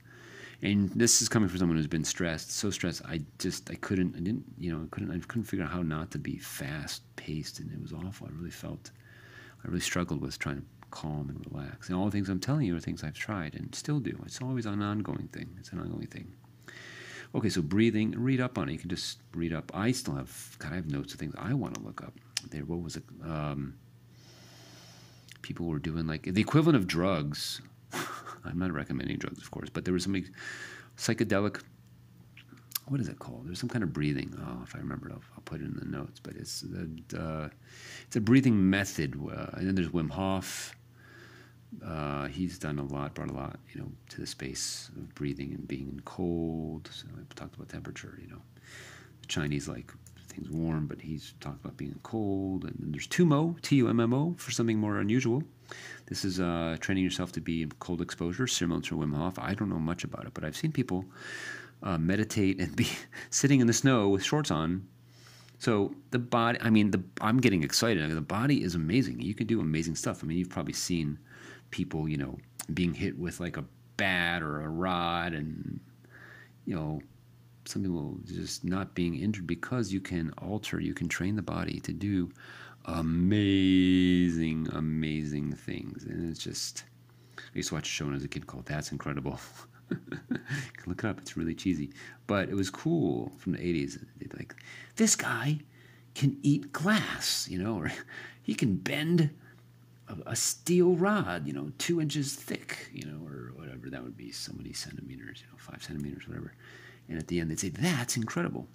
[0.63, 3.03] And this is coming from someone who's been stressed, so stressed.
[3.05, 5.83] I just, I couldn't, I didn't, you know, I couldn't, I couldn't figure out how
[5.83, 8.29] not to be fast paced, and it was awful.
[8.29, 8.93] I really felt,
[9.65, 11.89] I really struggled with trying to calm and relax.
[11.89, 14.17] And all the things I'm telling you are things I've tried and still do.
[14.25, 15.49] It's always an ongoing thing.
[15.59, 16.33] It's an ongoing thing.
[17.35, 18.73] Okay, so breathing, read up on it.
[18.73, 19.73] You can just read up.
[19.75, 22.13] I still have, God, I have notes of things I want to look up.
[22.51, 23.05] There, what was it?
[23.25, 23.75] Um,
[25.41, 27.61] people were doing like the equivalent of drugs.
[28.45, 30.25] I'm not recommending drugs, of course, but there was some
[30.97, 31.63] psychedelic.
[32.89, 33.47] What is it called?
[33.47, 34.35] There's some kind of breathing.
[34.45, 36.21] Oh, if I remember I'll, I'll put it in the notes.
[36.21, 37.49] But it's a, uh,
[38.07, 39.19] it's a breathing method.
[39.25, 40.75] Uh, and then there's Wim Hof.
[41.85, 45.53] Uh, he's done a lot, brought a lot, you know, to the space of breathing
[45.55, 46.91] and being in cold.
[46.93, 48.43] So I talked about temperature, you know.
[49.23, 49.93] The Chinese like
[50.33, 52.65] things warm, but he's talked about being cold.
[52.65, 55.43] And then there's Tummo, T-U-M-M-O, for something more unusual.
[56.07, 59.39] This is uh, training yourself to be cold exposure, similar to Wim Hof.
[59.39, 61.05] I don't know much about it, but I've seen people
[61.83, 62.89] uh, meditate and be
[63.31, 64.87] sitting in the snow with shorts on.
[65.59, 68.11] So the body, I mean, the, I'm getting excited.
[68.11, 69.21] The body is amazing.
[69.21, 70.23] You can do amazing stuff.
[70.23, 71.19] I mean, you've probably seen
[71.71, 72.39] people, you know,
[72.75, 73.65] being hit with like a
[73.97, 75.79] bat or a rod and,
[76.67, 77.01] you know,
[77.65, 81.81] some people just not being injured because you can alter, you can train the body
[81.81, 82.31] to do
[82.87, 86.05] amazing, amazing things.
[86.05, 86.85] And it's just,
[87.39, 89.39] I used to watch a show when I was a kid called That's Incredible.
[89.91, 91.91] you can look it up, it's really cheesy.
[92.27, 94.05] But it was cool from the 80s.
[94.37, 94.55] Like,
[94.97, 95.61] this guy
[96.15, 97.93] can eat glass, you know, or
[98.43, 99.31] he can bend
[100.09, 104.17] a, a steel rod, you know, two inches thick, you know, or whatever that would
[104.17, 106.53] be, so many centimeters, you know, five centimeters, whatever.
[107.13, 108.67] And at the end, they'd say, That's incredible.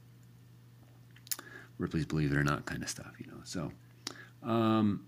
[1.80, 3.40] Ripley's Believe It or Not kind of stuff, you know.
[3.44, 3.72] So,
[4.44, 5.06] um,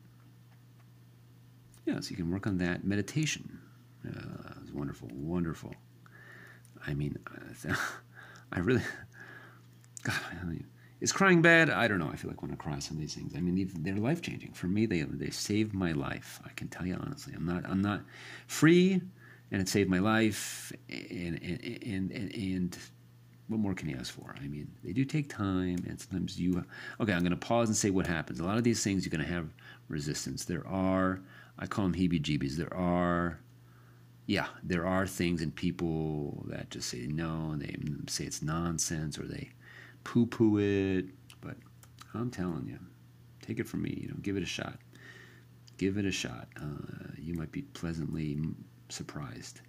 [1.85, 2.83] yeah, so you can work on that.
[2.83, 3.59] Meditation
[4.05, 5.73] uh, is wonderful, wonderful.
[6.87, 7.17] I mean,
[8.51, 8.81] I really,
[10.03, 10.57] God, I
[10.99, 11.69] is crying bad?
[11.69, 12.09] I don't know.
[12.11, 13.33] I feel like when I cry some of these things.
[13.35, 14.85] I mean, they're life changing for me.
[14.85, 16.41] They they saved my life.
[16.45, 17.33] I can tell you honestly.
[17.35, 18.01] I'm not I'm not
[18.47, 19.01] free,
[19.51, 20.73] and it saved my life.
[20.89, 22.77] And and and, and, and
[23.49, 24.35] what more can you ask for?
[24.41, 26.63] I mean, they do take time, and sometimes you.
[27.01, 28.39] Okay, I'm going to pause and say what happens.
[28.39, 29.49] A lot of these things you're going to have
[29.87, 30.45] resistance.
[30.45, 31.19] There are,
[31.57, 32.55] I call them heebie-jeebies.
[32.55, 33.39] There are,
[34.27, 37.75] yeah, there are things and people that just say no, and they
[38.11, 39.49] say it's nonsense, or they
[40.03, 41.05] poo-poo it.
[41.41, 41.57] But
[42.13, 42.77] I'm telling you,
[43.41, 43.97] take it from me.
[43.99, 44.77] You know, give it a shot.
[45.77, 46.49] Give it a shot.
[46.55, 48.37] Uh, you might be pleasantly
[48.89, 49.61] surprised.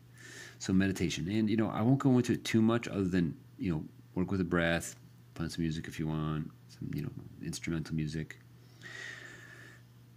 [0.59, 3.71] So meditation, and you know, I won't go into it too much, other than you
[3.71, 4.97] know, work with the breath,
[5.39, 7.11] on some music if you want, some, you know,
[7.45, 8.39] instrumental music.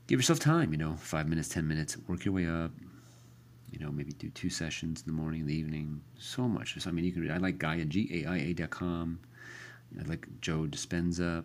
[0.07, 2.71] Give yourself time, you know, five minutes, 10 minutes, work your way up.
[3.71, 6.01] You know, maybe do two sessions in the morning, in the evening.
[6.17, 6.77] So much.
[6.85, 7.31] I mean, you can.
[7.31, 9.19] I like Gaia, G A I A.com.
[9.99, 11.43] I like Joe Dispenza.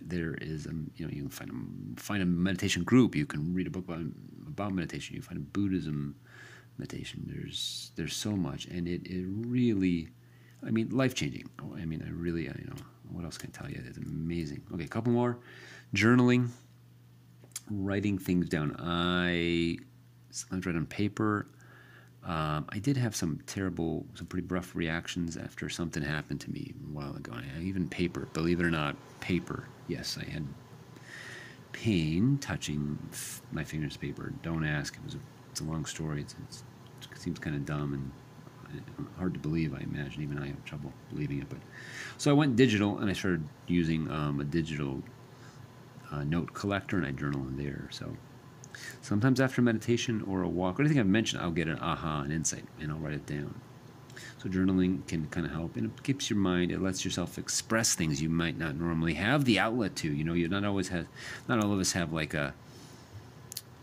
[0.00, 3.16] There is, a, you know, you can find a, find a meditation group.
[3.16, 4.04] You can read a book about,
[4.46, 5.16] about meditation.
[5.16, 6.14] You find a Buddhism
[6.78, 7.24] meditation.
[7.26, 10.10] There's there's so much, and it, it really
[10.66, 11.48] I mean, life changing.
[11.76, 12.76] I mean, I really, you know,
[13.10, 13.82] what else can I tell you?
[13.86, 14.62] It's amazing.
[14.74, 15.38] Okay, a couple more.
[15.94, 16.48] Journaling,
[17.70, 18.76] writing things down.
[18.78, 19.78] I
[20.30, 21.46] sometimes write on paper.
[22.24, 26.74] Um, I did have some terrible, some pretty rough reactions after something happened to me
[26.78, 27.32] a while ago.
[27.34, 29.64] I, even paper, believe it or not, paper.
[29.88, 30.44] Yes, I had
[31.72, 32.98] pain touching
[33.52, 34.34] my fingers paper.
[34.42, 34.96] Don't ask.
[34.96, 35.18] It was a,
[35.50, 36.20] it's a long story.
[36.20, 36.62] It's, it's,
[37.10, 38.10] it seems kind of dumb and
[39.18, 39.74] hard to believe.
[39.74, 41.48] I imagine even I have trouble believing it.
[41.48, 41.58] But
[42.16, 45.02] so I went digital and I started using um, a digital
[46.10, 47.88] uh, note collector and I journal in there.
[47.90, 48.16] So
[49.02, 52.32] sometimes after meditation or a walk or anything I've mentioned, I'll get an aha, an
[52.32, 53.54] insight, and I'll write it down.
[54.38, 56.72] So journaling can kind of help, and it keeps your mind.
[56.72, 60.12] It lets yourself express things you might not normally have the outlet to.
[60.12, 61.06] You know, you not always have,
[61.48, 62.54] not all of us have like a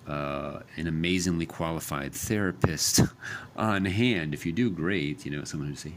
[0.07, 3.01] uh, an amazingly qualified therapist
[3.55, 4.33] on hand.
[4.33, 5.25] If you do, great.
[5.25, 5.93] You know, someone who say,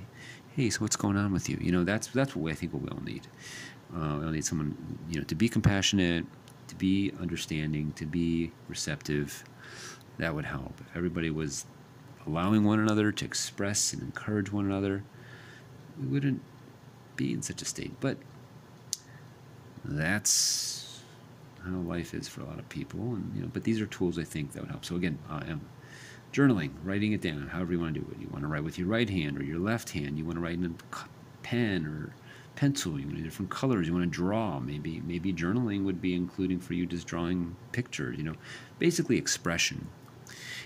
[0.56, 2.88] "Hey, so what's going on with you?" You know, that's that's what I think we
[2.88, 3.26] all need.
[3.94, 4.76] Uh, we all need someone,
[5.08, 6.24] you know, to be compassionate,
[6.68, 9.44] to be understanding, to be receptive.
[10.18, 10.74] That would help.
[10.94, 11.64] Everybody was
[12.26, 15.02] allowing one another to express and encourage one another,
[15.98, 16.42] we wouldn't
[17.16, 17.92] be in such a state.
[18.00, 18.16] But
[19.84, 20.79] that's
[21.64, 23.00] how life is for a lot of people.
[23.00, 24.84] And you know, but these are tools I think that would help.
[24.84, 25.18] So again,
[26.32, 28.20] journaling, writing it down, however you want to do it.
[28.20, 30.18] You want to write with your right hand or your left hand.
[30.18, 30.96] You want to write in a
[31.42, 32.14] pen or
[32.56, 32.98] pencil.
[32.98, 33.86] You want to do different colors.
[33.86, 34.60] You want to draw.
[34.60, 38.16] Maybe maybe journaling would be including for you just drawing pictures.
[38.16, 38.34] You know,
[38.78, 39.88] basically expression.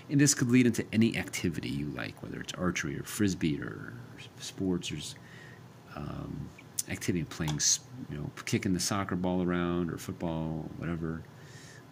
[0.09, 3.93] And this could lead into any activity you like, whether it's archery or frisbee or
[4.39, 4.97] sports or
[5.95, 6.49] um,
[6.89, 7.59] activity, of playing,
[8.09, 11.23] you know, kicking the soccer ball around or football, whatever.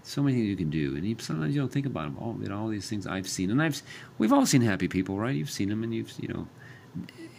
[0.04, 2.18] So many things you can do, and you, sometimes you don't think about them.
[2.18, 3.82] All, you know, all these things I've seen, and I've
[4.18, 5.34] we've all seen happy people, right?
[5.36, 6.48] You've seen them, and you've you know,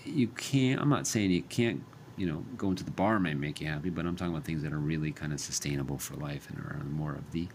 [0.05, 0.81] you can't.
[0.81, 1.85] I'm not saying you can't,
[2.17, 4.63] you know, go into the bar may make you happy, but I'm talking about things
[4.63, 7.49] that are really kind of sustainable for life and are more of the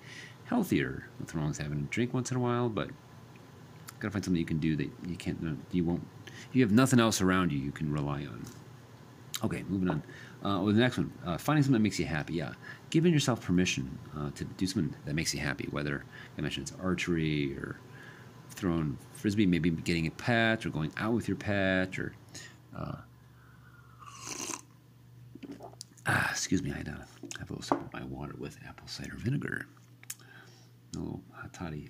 [0.45, 1.07] healthier.
[1.19, 2.89] Nothing wrong with having a drink once in a while, but
[3.99, 6.05] gotta find something you can do that you can't, you won't.
[6.53, 8.45] You have nothing else around you, you can rely on.
[9.43, 10.03] Okay, moving on.
[10.43, 12.33] Uh, well, the next one, uh, finding something that makes you happy.
[12.33, 12.53] Yeah,
[12.89, 15.67] giving yourself permission uh, to do something that makes you happy.
[15.71, 16.03] Whether
[16.37, 17.79] I mentioned it's archery or
[18.49, 22.13] throwing frisbee, maybe getting a pet or going out with your pet or.
[22.75, 22.95] Uh,
[26.05, 29.15] ah, excuse me, I had have a little sip of my water with apple cider
[29.15, 29.67] vinegar.
[30.95, 31.89] A little hot toddy.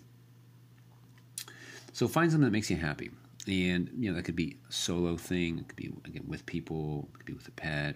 [1.93, 3.09] So find something that makes you happy.
[3.49, 5.57] And, you know, that could be a solo thing.
[5.57, 7.09] It could be, again, with people.
[7.13, 7.95] It could be with a pet.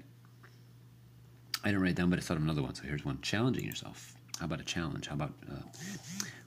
[1.63, 2.74] I didn't write it down, but I thought of another one.
[2.74, 3.22] So here's one.
[3.22, 4.16] Challenging yourself.
[4.39, 5.08] How about a challenge?
[5.08, 5.62] How about uh,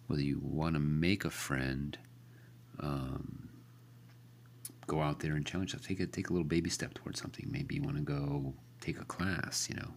[0.08, 1.96] whether you want to make a friend,
[2.80, 3.48] um,
[4.88, 5.86] go out there and challenge yourself.
[5.86, 7.46] Take a, take a little baby step towards something.
[7.50, 9.94] Maybe you want to go take a class, you know.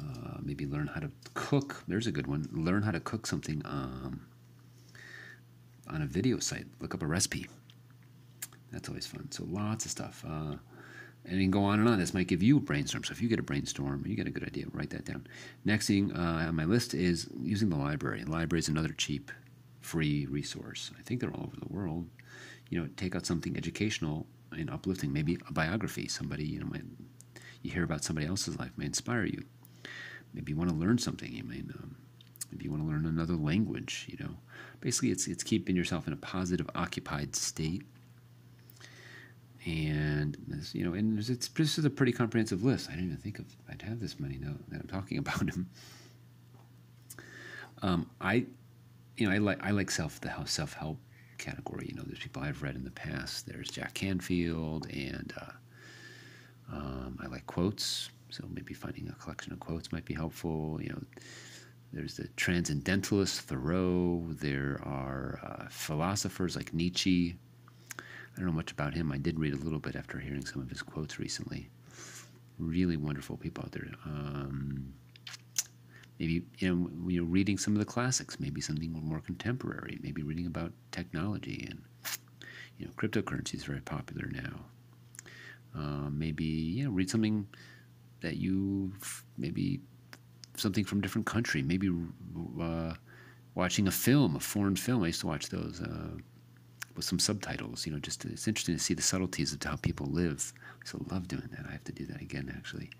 [0.00, 1.84] Uh, maybe learn how to cook.
[1.86, 2.48] There's a good one.
[2.52, 4.26] Learn how to cook something um,
[5.88, 6.66] on a video site.
[6.80, 7.46] Look up a recipe.
[8.74, 9.30] That's always fun.
[9.30, 10.24] So lots of stuff.
[10.28, 10.56] Uh,
[11.26, 11.98] and can go on and on.
[11.98, 13.04] This might give you a brainstorm.
[13.04, 15.26] So if you get a brainstorm, you get a good idea, write that down.
[15.64, 18.24] Next thing uh, on my list is using the library.
[18.24, 19.30] Library is another cheap,
[19.80, 20.90] free resource.
[20.98, 22.06] I think they're all over the world.
[22.68, 26.08] You know, take out something educational and uplifting, maybe a biography.
[26.08, 26.84] Somebody, you know, might,
[27.62, 29.44] you hear about somebody else's life may inspire you.
[30.34, 31.32] Maybe you want to learn something.
[31.32, 31.96] You may, um,
[32.50, 34.06] maybe you want to learn another language.
[34.10, 34.34] You know,
[34.80, 37.84] basically, it's it's keeping yourself in a positive, occupied state
[39.66, 42.88] and this, you know, and it's this is a pretty comprehensive list.
[42.88, 45.68] I didn't even think of I'd have this many now that I'm talking about him.
[47.82, 48.46] Um, I,
[49.16, 50.98] you know, I like I like self the self help
[51.38, 51.86] category.
[51.88, 53.46] You know, there's people I've read in the past.
[53.46, 58.10] There's Jack Canfield, and uh, um, I like quotes.
[58.30, 60.78] So maybe finding a collection of quotes might be helpful.
[60.82, 61.02] You know,
[61.92, 64.24] there's the transcendentalist Thoreau.
[64.28, 67.36] There are uh, philosophers like Nietzsche.
[68.34, 69.12] I don't know much about him.
[69.12, 71.70] I did read a little bit after hearing some of his quotes recently.
[72.58, 73.88] Really wonderful people out there.
[74.04, 74.92] Um,
[76.18, 79.98] maybe you know you're reading some of the classics, maybe something more contemporary.
[80.02, 81.82] Maybe reading about technology and
[82.78, 84.60] you know cryptocurrency is very popular now.
[85.76, 87.46] Uh, maybe you know read something
[88.20, 88.92] that you
[89.38, 89.80] maybe
[90.56, 91.62] something from a different country.
[91.62, 91.90] Maybe
[92.60, 92.94] uh,
[93.54, 95.02] watching a film, a foreign film.
[95.02, 95.80] I used to watch those.
[95.80, 96.16] Uh,
[96.96, 97.86] with some subtitles.
[97.86, 100.52] You know, just to, it's interesting to see the subtleties of how people live.
[100.82, 101.66] I so love doing that.
[101.68, 102.90] I have to do that again, actually.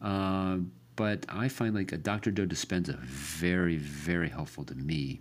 [0.00, 0.58] Uh,
[0.96, 2.30] but I find like a Dr.
[2.30, 5.20] Joe Dispenza very, very helpful to me.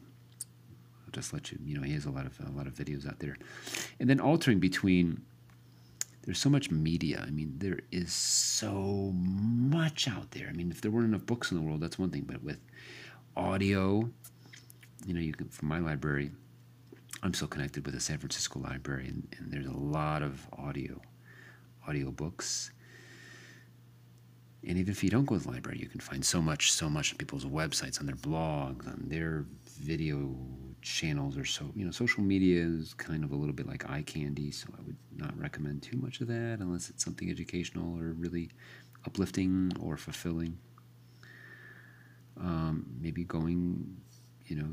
[1.06, 3.08] I'll just let you, you know, he has a lot of a lot of videos
[3.08, 3.38] out there,
[4.00, 5.22] and then altering between.
[6.24, 7.24] There's so much media.
[7.26, 10.48] I mean, there is so much out there.
[10.48, 12.26] I mean, if there weren't enough books in the world, that's one thing.
[12.28, 12.60] But with
[13.36, 14.08] audio,
[15.08, 16.32] you know, you can from my library,
[17.22, 21.02] I'm still connected with the San Francisco Library, and, and there's a lot of audio,
[21.88, 22.72] audio books.
[24.66, 26.90] And even if you don't go to the library, you can find so much, so
[26.90, 29.46] much on people's websites, on their blogs, on their
[29.80, 30.36] video
[30.82, 31.72] channels, or so.
[31.76, 34.82] You know, social media is kind of a little bit like eye candy, so I
[34.84, 38.50] would not recommend too much of that unless it's something educational or really
[39.06, 40.58] uplifting or fulfilling.
[42.38, 43.98] Um, maybe going,
[44.46, 44.70] you know,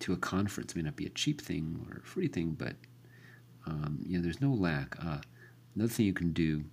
[0.00, 0.74] to a conference.
[0.74, 2.74] May not be a cheap thing or a free thing, but
[3.66, 4.96] um, you know, there's no lack.
[5.04, 5.18] Uh,
[5.74, 6.64] another thing you can do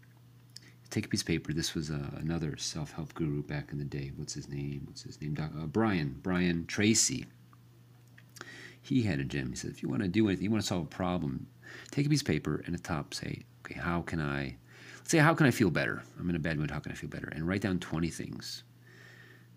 [0.83, 1.53] is take a piece of paper.
[1.53, 4.11] This was uh, another self-help guru back in the day.
[4.15, 4.83] What's his name?
[4.85, 5.37] What's his name?
[5.39, 6.19] Uh, Brian.
[6.21, 7.25] Brian Tracy.
[8.81, 9.49] He had a gem.
[9.49, 11.45] He said, if you want to do anything, you want to solve a problem,
[11.91, 14.55] take a piece of paper and at the top say, okay, how can I?
[14.97, 16.03] Let's say, how can I feel better?
[16.17, 16.71] I'm in a bad mood.
[16.71, 17.27] How can I feel better?
[17.35, 18.63] And write down 20 things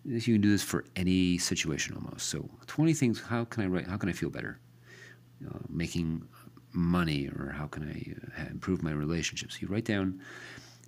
[0.05, 2.29] you can do this for any situation almost.
[2.29, 3.21] So 20 things.
[3.21, 3.87] How can I write?
[3.87, 4.59] How can I feel better?
[5.41, 6.27] You know, making
[6.73, 9.61] money, or how can I uh, improve my relationships?
[9.61, 10.21] You write down.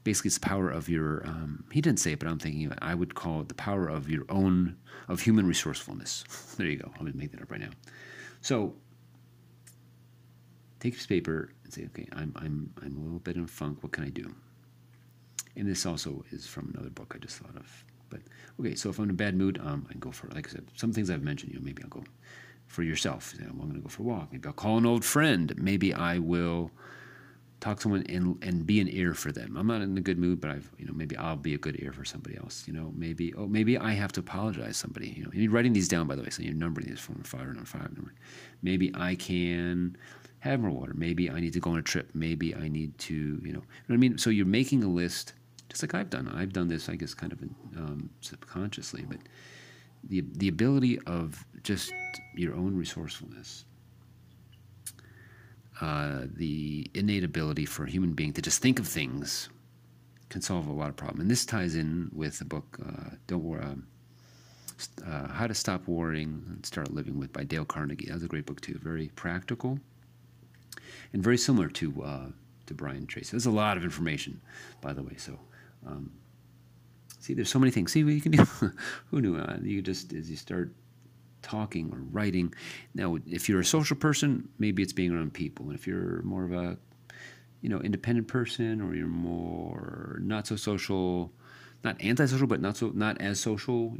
[0.04, 1.26] Basically, it's the power of your.
[1.26, 2.72] Um, he didn't say it, but I'm thinking.
[2.80, 4.76] I would call it the power of your own
[5.08, 6.24] of human resourcefulness.
[6.56, 6.92] There you go.
[6.98, 7.70] I'll make that up right now.
[8.42, 8.74] So
[10.80, 13.82] take this paper and say, okay, I'm I'm I'm a little bit in funk.
[13.82, 14.34] What can I do?
[15.56, 18.20] And this also is from another book I just thought of but
[18.60, 20.50] okay, so if I'm in a bad mood, um, I can go for like I
[20.50, 21.52] said, some things I've mentioned.
[21.52, 22.04] You know, maybe I'll go
[22.66, 23.34] for yourself.
[23.38, 24.28] You know, I'm going to go for a walk.
[24.32, 25.52] Maybe I'll call an old friend.
[25.56, 26.70] Maybe I will
[27.60, 29.56] talk to someone and and be an ear for them.
[29.56, 31.80] I'm not in a good mood, but I've you know maybe I'll be a good
[31.80, 32.64] ear for somebody else.
[32.66, 35.14] You know, maybe oh maybe I have to apologize to somebody.
[35.16, 37.22] You know, and you're writing these down by the way, so you're numbering these from
[37.22, 38.14] five and five number.
[38.62, 39.96] Maybe I can
[40.40, 40.92] have more water.
[40.96, 42.10] Maybe I need to go on a trip.
[42.14, 44.18] Maybe I need to you know, you know what I mean.
[44.18, 45.34] So you're making a list
[45.72, 46.28] just like I've done.
[46.28, 47.42] I've done this, I guess, kind of
[47.78, 49.20] um, subconsciously, but
[50.04, 51.94] the the ability of just
[52.34, 53.64] your own resourcefulness,
[55.80, 59.48] uh, the innate ability for a human being to just think of things,
[60.28, 61.22] can solve a lot of problems.
[61.22, 62.78] And this ties in with the book.
[62.86, 63.64] Uh, Don't worry.
[63.64, 63.86] Um,
[65.06, 68.06] uh, How to Stop Worrying and Start Living with by Dale Carnegie.
[68.08, 68.78] That was a great book too.
[68.82, 69.78] Very practical
[71.14, 72.26] and very similar to uh,
[72.66, 73.30] to Brian Tracy.
[73.30, 74.42] There's a lot of information,
[74.82, 75.14] by the way.
[75.16, 75.38] So.
[75.86, 76.12] Um,
[77.18, 77.92] see, there's so many things.
[77.92, 78.44] See what you can do.
[79.10, 79.36] Who knew?
[79.36, 80.72] Uh, you just as you start
[81.42, 82.54] talking or writing.
[82.94, 86.44] Now, if you're a social person, maybe it's being around people, and if you're more
[86.44, 86.76] of a
[87.60, 91.32] you know independent person, or you're more not so social,
[91.84, 93.96] not antisocial, but not so not as social,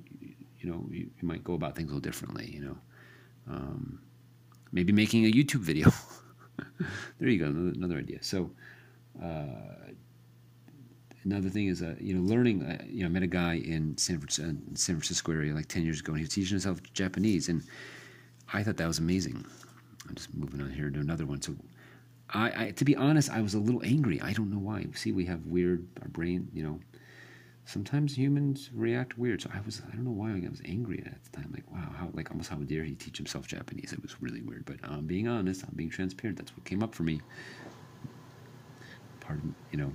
[0.61, 2.51] you know, you, you might go about things a little differently.
[2.53, 2.79] You know,
[3.51, 4.01] um,
[4.73, 5.91] maybe making a YouTube video.
[7.19, 8.23] there you go, another, another idea.
[8.23, 8.51] So.
[9.23, 9.82] Uh,
[11.25, 12.63] another thing is, uh, you know, learning.
[12.63, 15.83] Uh, you know, I met a guy in San Francisco, San Francisco area like ten
[15.85, 17.63] years ago, and he was teaching himself Japanese, and
[18.53, 19.45] I thought that was amazing.
[20.09, 21.41] I'm just moving on here to another one.
[21.41, 21.55] So,
[22.31, 24.21] I, I, to be honest, I was a little angry.
[24.21, 24.87] I don't know why.
[24.95, 26.49] See, we have weird our brain.
[26.53, 26.81] You know,
[27.65, 29.43] sometimes humans react weird.
[29.43, 31.53] So I was, I don't know why I was angry at the time.
[31.53, 33.93] Like, wow, how like almost how dare he teach himself Japanese?
[33.93, 34.65] It was really weird.
[34.65, 35.63] But I'm being honest.
[35.63, 36.39] I'm being transparent.
[36.39, 37.21] That's what came up for me.
[39.21, 39.93] Pardon, you know,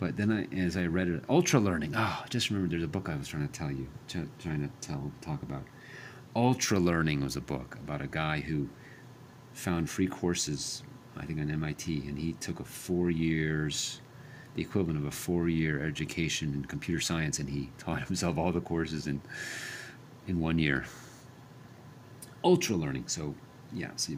[0.00, 1.92] but then, I, as I read it, ultra learning.
[1.94, 4.70] Oh, I just remember, there's a book I was trying to tell you, trying to
[4.80, 5.62] tell, talk about.
[6.34, 8.66] Ultra learning was a book about a guy who
[9.52, 10.84] found free courses,
[11.18, 14.00] I think on MIT, and he took a four years,
[14.54, 18.62] the equivalent of a four-year education in computer science, and he taught himself all the
[18.62, 19.20] courses in
[20.28, 20.86] in one year.
[22.42, 23.04] Ultra learning.
[23.06, 23.34] So,
[23.70, 24.16] yeah, see,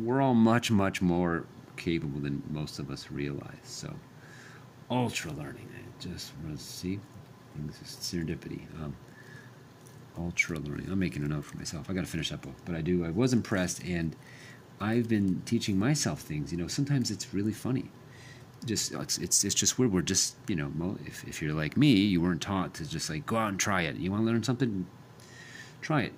[0.00, 1.44] we're all much, much more
[1.76, 3.58] capable than most of us realize.
[3.64, 3.94] So
[4.92, 5.68] ultra learning.
[5.74, 7.00] It just was, see,
[7.54, 8.62] things serendipity.
[8.82, 8.94] Um,
[10.18, 10.88] ultra learning.
[10.90, 11.88] I'm making a note for myself.
[11.88, 13.04] I got to finish that book, but I do.
[13.04, 14.14] I was impressed, and
[14.80, 16.52] I've been teaching myself things.
[16.52, 17.90] You know, sometimes it's really funny.
[18.64, 19.92] Just it's it's, it's just weird.
[19.92, 23.26] We're just you know, if if you're like me, you weren't taught to just like
[23.26, 23.96] go out and try it.
[23.96, 24.86] You want to learn something,
[25.80, 26.12] try it.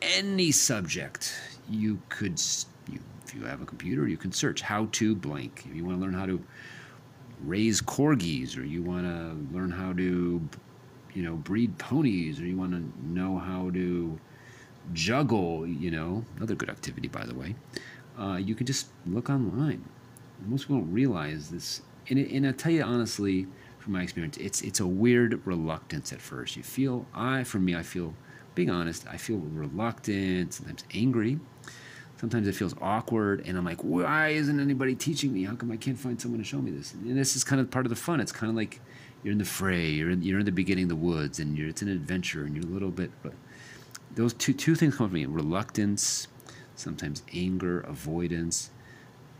[0.00, 1.34] Any subject
[1.68, 2.40] you could.
[2.90, 5.64] You, if you have a computer, you can search how to blank.
[5.68, 6.40] If you want to learn how to
[7.44, 10.40] raise corgis or you want to learn how to
[11.14, 14.18] you know breed ponies or you want to know how to
[14.92, 17.54] juggle you know another good activity by the way
[18.18, 19.84] uh, you can just look online.
[20.46, 23.46] Most people don't realize this and, and i tell you honestly
[23.78, 26.56] from my experience it's it's a weird reluctance at first.
[26.56, 28.14] You feel i for me i feel
[28.54, 31.38] being honest i feel reluctant sometimes angry
[32.18, 35.44] sometimes it feels awkward and i'm like why isn't anybody teaching me?
[35.44, 36.94] How come i can't find someone to show me this?
[36.94, 38.20] And this is kind of part of the fun.
[38.20, 38.80] It's kind of like
[39.22, 41.82] you're in the fray you're in, you're in the beginning of the woods and it's
[41.82, 43.32] an adventure and you're a little bit but
[44.14, 46.28] those two two things come from me reluctance
[46.76, 48.70] sometimes anger avoidance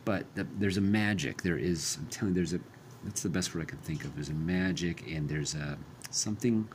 [0.08, 1.42] but the, there's a magic.
[1.42, 2.60] There is i'm telling you there's a
[3.04, 4.14] that's the best word i can think of.
[4.14, 5.76] There's a magic and there's a
[6.10, 6.66] something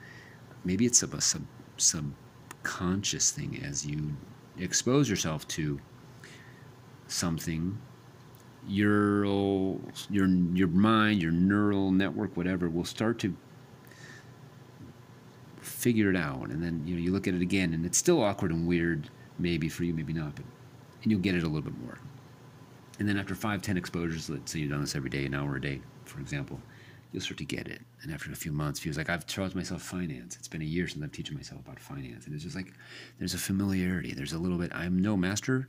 [0.63, 1.41] maybe it's a, a sub
[1.77, 4.15] subconscious thing as you
[4.59, 5.79] expose yourself to
[7.13, 7.77] something,
[8.67, 9.25] your
[10.09, 13.35] your your mind, your neural network, whatever, will start to
[15.61, 18.21] figure it out, and then you know you look at it again, and it's still
[18.21, 19.09] awkward and weird,
[19.39, 20.45] maybe for you, maybe not, but
[21.03, 21.97] and you'll get it a little bit more.
[22.99, 25.55] And then after five, ten exposures, let's say you've done this every day, an hour
[25.55, 26.59] a day, for example,
[27.11, 27.81] you'll start to get it.
[28.01, 30.35] And after a few months, feels like I've taught myself finance.
[30.37, 32.73] It's been a year since I've teaching myself about finance, and it's just like
[33.19, 34.13] there's a familiarity.
[34.13, 34.71] There's a little bit.
[34.73, 35.67] I'm no master,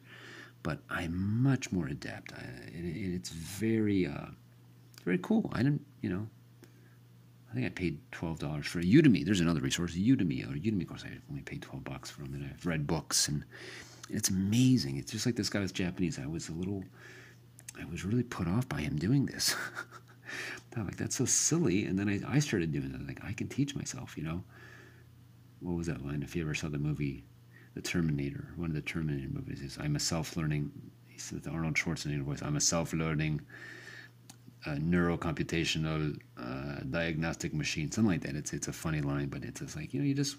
[0.64, 2.32] but I'm much more adept.
[2.32, 2.42] I,
[2.74, 4.26] and it's very, uh,
[5.04, 5.48] very cool.
[5.52, 6.26] I didn't, you know,
[7.48, 9.24] I think I paid twelve dollars for Udemy.
[9.24, 11.04] There's another resource, Udemy, or Udemy course.
[11.04, 13.44] I only paid twelve bucks for them, and I've read books, and
[14.10, 14.96] it's amazing.
[14.96, 16.18] It's just like this guy was Japanese.
[16.18, 16.82] I was a little,
[17.80, 19.54] I was really put off by him doing this.
[20.76, 23.06] I'm like that's so silly, and then I, I started doing it.
[23.06, 24.42] Like I can teach myself, you know.
[25.60, 26.22] What was that line?
[26.22, 27.22] If you ever saw the movie
[27.74, 30.70] the Terminator, one of the Terminator movies is I'm a self-learning.
[31.06, 32.42] He said the Arnold Schwarzenegger voice.
[32.42, 33.40] I'm a self-learning
[34.66, 38.36] uh, neurocomputational uh, diagnostic machine, something like that.
[38.36, 40.36] It's it's a funny line, but it's just like you know, you just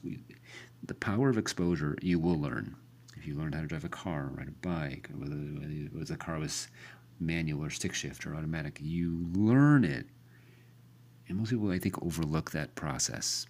[0.84, 1.98] the power of exposure.
[2.02, 2.76] You will learn
[3.18, 6.40] if you learn how to drive a car, ride a bike, whether, whether the car
[6.40, 6.68] was
[7.20, 8.80] manual or stick shift or automatic.
[8.82, 10.08] You learn it,
[11.28, 13.46] and most people I think overlook that process.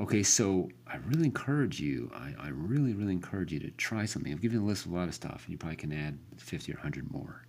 [0.00, 4.32] Okay, so I really encourage you, I, I really, really encourage you to try something.
[4.32, 6.16] I've given you a list of a lot of stuff, and you probably can add
[6.36, 7.44] 50 or 100 more.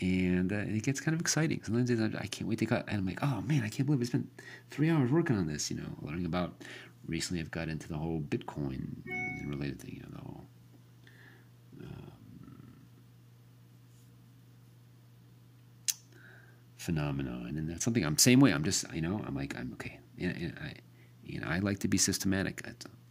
[0.00, 1.60] And uh, it gets kind of exciting.
[1.62, 4.04] Sometimes I can't wait to cut, and I'm like, oh man, I can't believe I
[4.04, 4.28] spent
[4.70, 6.62] three hours working on this, you know, learning about.
[7.06, 10.44] Recently, I've got into the whole Bitcoin and related thing, you know, the whole
[11.82, 12.12] um,
[16.78, 18.52] phenomenon, and that's something I'm same way.
[18.52, 20.00] I'm just, you know, I'm like, I'm okay.
[20.18, 20.74] And, and I,
[21.34, 22.66] And I like to be systematic.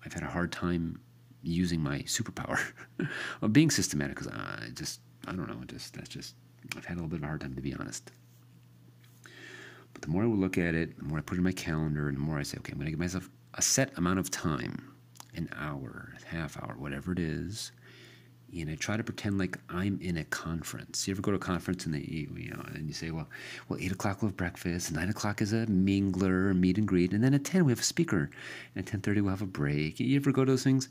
[0.05, 0.99] I've had a hard time
[1.43, 2.59] using my superpower
[3.41, 6.35] of being systematic because uh, I just, I don't know, just that's just,
[6.75, 8.11] I've had a little bit of a hard time to be honest.
[9.93, 12.09] But the more I look at it, the more I put it in my calendar,
[12.09, 14.29] and the more I say, okay, I'm going to give myself a set amount of
[14.29, 14.93] time,
[15.35, 17.71] an hour, a half hour, whatever it is,
[18.61, 21.07] and I try to pretend like I'm in a conference.
[21.07, 23.27] You ever go to a conference and they, you know, and you say, well,
[23.67, 27.23] well, eight o'clock we'll have breakfast, nine o'clock is a mingler, meet and greet, and
[27.23, 28.29] then at ten we have a speaker,
[28.73, 29.99] and at ten thirty we'll have a break.
[29.99, 30.89] You ever go to those things?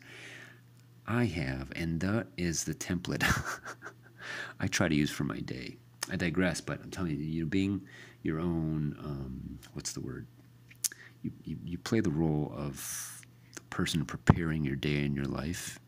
[1.07, 3.25] I have, and that is the template
[4.61, 5.77] I try to use for my day.
[6.11, 7.83] I digress, but I'm telling you, you being
[8.23, 10.27] your own, um, what's the word?
[11.23, 15.79] You, you, you play the role of the person preparing your day in your life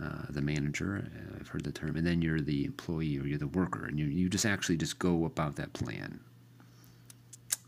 [0.00, 1.04] uh, the manager.
[1.04, 3.98] Uh, I've heard the term, and then you're the employee or you're the worker, and
[3.98, 6.20] you you just actually just go about that plan.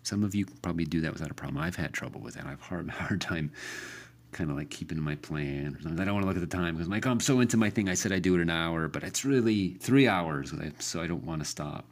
[0.02, 1.62] Some of you probably do that without a problem.
[1.62, 2.46] I've had trouble with that.
[2.46, 3.52] I've hard hard time
[4.32, 5.78] kind of like keeping my plan.
[5.84, 7.56] I don't want to look at the time because I'm like, oh, I'm so into
[7.56, 7.88] my thing.
[7.88, 11.24] I said I do it an hour, but it's really three hours, so I don't
[11.24, 11.86] want to stop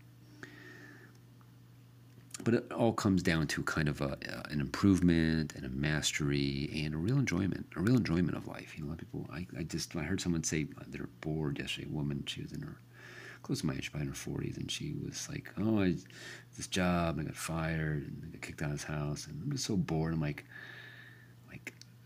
[2.45, 6.71] but it all comes down to kind of a, uh, an improvement and a mastery
[6.85, 8.75] and a real enjoyment, a real enjoyment of life.
[8.77, 11.59] You know, a lot of people, I, I just, I heard someone say they're bored
[11.59, 11.89] yesterday.
[11.89, 12.77] A woman, she was in her,
[13.43, 15.95] close to my age, probably in her 40s, and she was like, oh, I,
[16.57, 19.53] this job, I got fired, and I got kicked out of this house, and I'm
[19.53, 20.13] just so bored.
[20.13, 20.45] I'm like,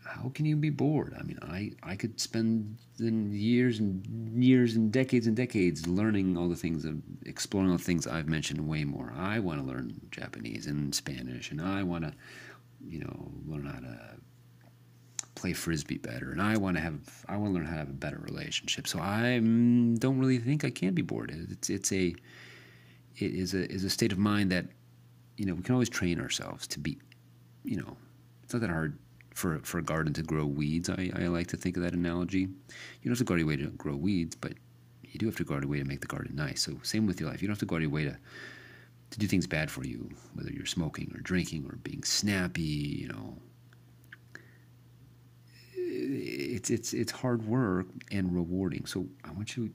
[0.07, 1.15] how can you be bored?
[1.19, 6.49] I mean, I, I could spend years and years and decades and decades learning all
[6.49, 6.95] the things, of,
[7.25, 9.13] exploring all the things I've mentioned way more.
[9.15, 12.13] I want to learn Japanese and Spanish, and I want to,
[12.87, 13.99] you know, learn how to
[15.35, 17.89] play frisbee better, and I want to have, I want to learn how to have
[17.89, 18.87] a better relationship.
[18.87, 21.31] So I mm, don't really think I can be bored.
[21.51, 22.15] It's it's a,
[23.17, 24.65] it is a is a state of mind that,
[25.37, 26.97] you know, we can always train ourselves to be,
[27.63, 27.95] you know,
[28.43, 28.97] it's not that hard
[29.37, 30.89] for, for a garden to grow weeds.
[30.89, 32.39] I, I like to think of that analogy.
[32.39, 32.49] You
[33.03, 34.53] don't have to go out of your way to grow weeds, but
[35.03, 36.63] you do have to go out of your way to make the garden nice.
[36.63, 37.39] So same with your life.
[37.41, 38.17] You don't have to go out of your way to
[39.09, 42.61] to do things bad for you, whether you're smoking or drinking or being snappy.
[42.63, 43.37] You know,
[45.75, 48.87] it's it's it's hard work and rewarding.
[48.87, 49.69] So I want you,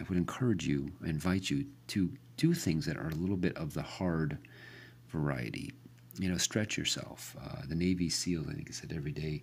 [0.00, 3.56] I would encourage you, I invite you to do things that are a little bit
[3.58, 4.38] of the hard
[5.10, 5.70] variety
[6.18, 7.36] you know, stretch yourself.
[7.42, 9.42] Uh, the Navy SEALs, I think I said every day.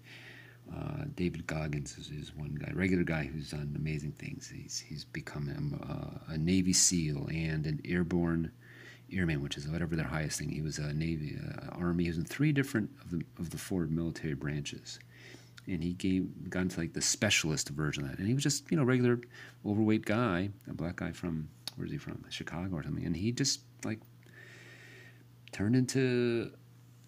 [0.76, 4.52] Uh, David Goggins is, is, one guy, regular guy who's done amazing things.
[4.54, 5.50] He's he's become
[6.30, 8.52] a, a Navy SEAL and an airborne
[9.12, 10.50] airman, which is whatever their highest thing.
[10.50, 12.04] He was a Navy, uh, Army.
[12.04, 15.00] He was in three different of the of the four military branches,
[15.66, 18.20] and he gave got into like the specialist version of that.
[18.20, 19.20] And he was just you know regular
[19.66, 21.50] overweight guy, a black guy from
[21.80, 22.24] where's he from?
[22.30, 23.06] Chicago or something.
[23.06, 24.00] And he just like
[25.52, 26.52] turned into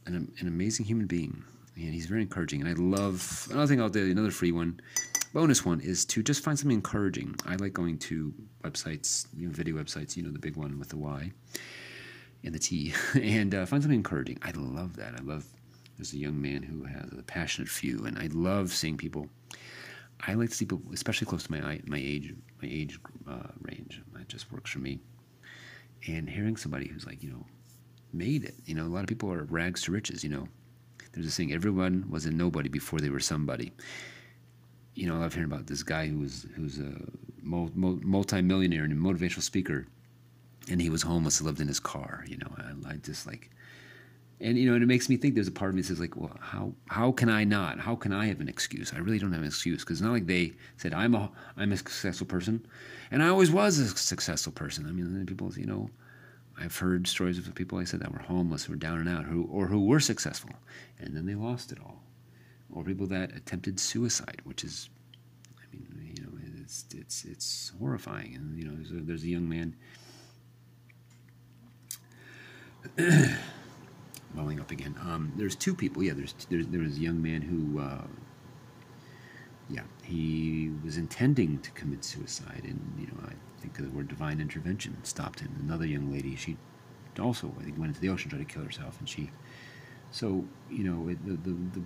[0.05, 1.43] an, an amazing human being.
[1.75, 2.61] And he's very encouraging.
[2.61, 4.79] And I love another thing I'll do, another free one,
[5.33, 7.35] bonus one is to just find something encouraging.
[7.45, 8.33] I like going to
[8.63, 11.31] websites, you know, video websites, you know, the big one with the Y
[12.43, 14.37] and the T, and uh, find something encouraging.
[14.41, 15.13] I love that.
[15.15, 15.45] I love,
[15.97, 19.27] there's a young man who has a passionate few, and I love seeing people.
[20.27, 24.01] I like to see people, especially close to my my age my age uh, range.
[24.13, 24.99] That just works for me.
[26.07, 27.45] And hearing somebody who's like, you know,
[28.13, 28.55] made it.
[28.65, 30.23] You know, a lot of people are rags to riches.
[30.23, 30.47] You know,
[31.13, 33.71] there's a saying: everyone was a nobody before they were somebody.
[34.93, 36.93] You know, I love hearing about this guy who was who's a
[37.43, 39.87] multi-millionaire and a motivational speaker,
[40.69, 42.25] and he was homeless lived in his car.
[42.27, 43.49] You know, I, I just like,
[44.39, 45.35] and you know, and it makes me think.
[45.35, 47.79] There's a part of me that says like, well, how how can I not?
[47.79, 48.93] How can I have an excuse?
[48.93, 51.71] I really don't have an excuse because it's not like they said I'm a I'm
[51.71, 52.65] a successful person,
[53.11, 54.85] and I always was a successful person.
[54.87, 55.89] I mean, people, you know
[56.61, 59.25] I've heard stories of people I said that were homeless, who were down and out,
[59.25, 60.51] who or who were successful,
[60.99, 62.03] and then they lost it all,
[62.71, 64.89] or people that attempted suicide, which is,
[65.57, 66.29] I mean, you know,
[66.61, 68.35] it's it's it's horrifying.
[68.35, 69.75] And you know, there's a, there's a young man.
[74.35, 74.95] welling up again.
[75.01, 76.03] Um, there's two people.
[76.03, 78.03] Yeah, there's, there's there was a young man who, uh,
[79.69, 84.41] yeah, he was intending to commit suicide, and you know, I think the word divine
[84.41, 85.55] intervention stopped him.
[85.59, 86.57] Another young lady, she
[87.19, 89.29] also, I think, went into the ocean, tried to kill herself, and she.
[90.11, 91.81] So you know, it, the the, the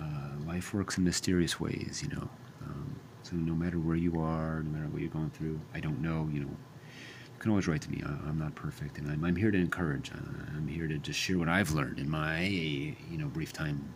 [0.00, 2.02] uh, life works in mysterious ways.
[2.02, 2.28] You know,
[2.62, 6.00] um, so no matter where you are, no matter what you're going through, I don't
[6.00, 6.28] know.
[6.32, 8.02] You know, you can always write to me.
[8.04, 10.12] I, am not perfect, and I'm, I'm here to encourage.
[10.54, 13.92] I'm here to just share what I've learned in my you know brief time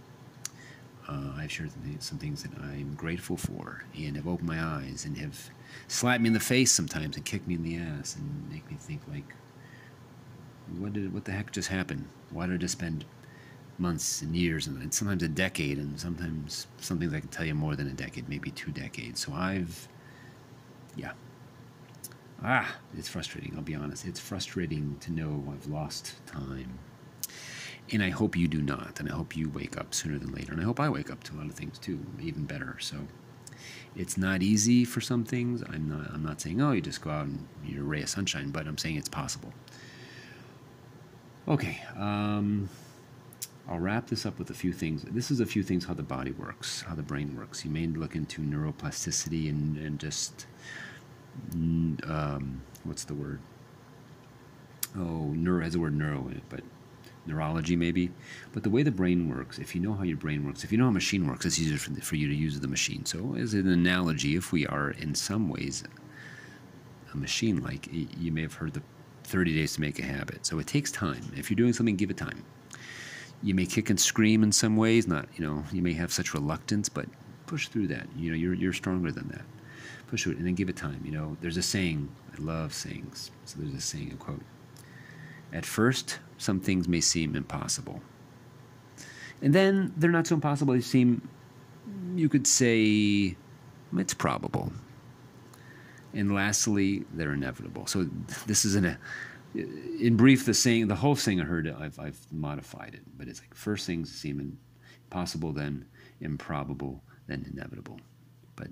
[1.09, 5.17] uh, I've shared some things that I'm grateful for and have opened my eyes and
[5.19, 5.51] have
[5.89, 8.77] slapped me in the face sometimes and kicked me in the ass and make me
[8.79, 9.35] think like,
[10.79, 12.07] what did what the heck just happened?
[12.31, 13.05] Why did I just spend
[13.79, 17.55] months and years and sometimes a decade and sometimes some things I can tell you
[17.55, 19.21] more than a decade, maybe two decades.
[19.25, 19.89] So I've,
[20.97, 21.13] yeah.
[22.43, 24.07] Ah, it's frustrating, I'll be honest.
[24.07, 26.79] It's frustrating to know I've lost time.
[27.93, 28.99] And I hope you do not.
[28.99, 30.53] And I hope you wake up sooner than later.
[30.53, 32.77] And I hope I wake up to a lot of things too, even better.
[32.81, 32.97] So
[33.95, 35.63] it's not easy for some things.
[35.63, 38.09] I'm not, I'm not saying, oh, you just go out and you're a ray of
[38.09, 39.53] sunshine, but I'm saying it's possible.
[41.47, 41.83] Okay.
[41.97, 42.71] Um,
[43.69, 45.03] I'll wrap this up with a few things.
[45.03, 47.65] This is a few things how the body works, how the brain works.
[47.65, 50.47] You may look into neuroplasticity and, and just,
[51.55, 53.41] um, what's the word?
[54.97, 56.63] Oh, neuro has the word neuro in it, but
[57.27, 58.11] neurology maybe.
[58.53, 60.79] But the way the brain works, if you know how your brain works, if you
[60.79, 63.05] know how a machine works, it's easier for, for you to use the machine.
[63.07, 65.85] So, as an analogy, if we are in some ways
[67.13, 68.83] a machine like, you may have heard the
[69.25, 70.47] 30 days to make a habit.
[70.47, 71.23] So, it takes time.
[71.37, 72.45] If you're doing something, give it time
[73.43, 75.07] you may kick and scream in some ways.
[75.07, 77.07] Not you know you may have such reluctance, but
[77.47, 78.07] push through that.
[78.17, 79.43] You know you're you're stronger than that.
[80.07, 81.01] Push through it and then give it time.
[81.05, 82.09] You know there's a saying.
[82.37, 83.31] I love sayings.
[83.45, 84.43] So there's a saying, a quote.
[85.53, 88.01] At first, some things may seem impossible,
[89.43, 90.75] and then they're not so impossible.
[90.75, 91.29] They seem,
[92.15, 93.37] you could say,
[93.97, 94.73] it's probable.
[96.15, 97.87] And lastly, they're inevitable.
[97.87, 98.09] So
[98.47, 98.97] this is an
[99.55, 103.41] in brief, the saying, the whole thing I heard, I've, I've modified it, but it's
[103.41, 104.59] like first things seem
[105.11, 105.85] impossible, then
[106.21, 108.01] improbable, then inevitable.
[108.57, 108.69] But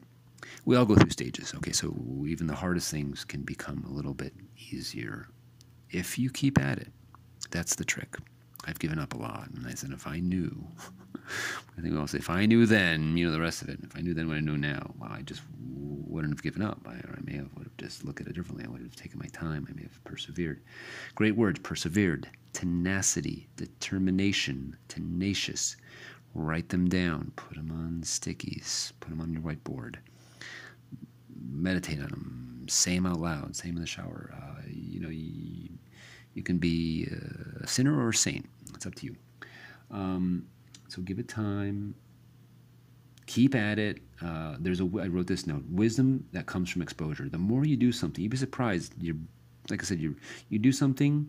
[0.65, 1.53] we all go through stages.
[1.57, 1.95] Okay, so
[2.27, 4.33] even the hardest things can become a little bit
[4.71, 5.29] easier
[5.91, 6.89] if you keep at it.
[7.51, 8.17] That's the trick.
[8.65, 10.67] I've given up a lot, and I said, if I knew,
[11.15, 13.79] I think we all say, if I knew then, you know, the rest of it.
[13.83, 16.81] If I knew then what I know now, well, I just wouldn't have given up.
[16.87, 18.65] I, or I may have would have just looked at it differently.
[18.65, 19.67] I would have taken my time.
[19.69, 20.61] I may have persevered.
[21.15, 22.29] Great word, persevered.
[22.53, 25.77] Tenacity, determination, tenacious.
[26.35, 27.33] Write them down.
[27.37, 28.93] Put them on stickies.
[29.01, 29.97] Put them on your whiteboard.
[31.51, 32.67] Meditate on them.
[32.69, 33.57] Say them out loud.
[33.57, 34.33] Say them in the shower.
[34.35, 35.09] Uh, you know,
[36.35, 37.09] you, can be
[37.63, 38.47] a sinner or a saint.
[38.75, 39.17] It's up to you.
[39.91, 40.47] Um,
[40.89, 41.95] so give it time.
[43.27, 44.01] Keep at it.
[44.23, 44.85] Uh, there's a.
[44.85, 45.65] I wrote this note.
[45.71, 47.29] Wisdom that comes from exposure.
[47.29, 48.95] The more you do something, you'd be surprised.
[49.01, 49.19] You,
[49.69, 50.17] like I said, you
[50.49, 51.29] you do something,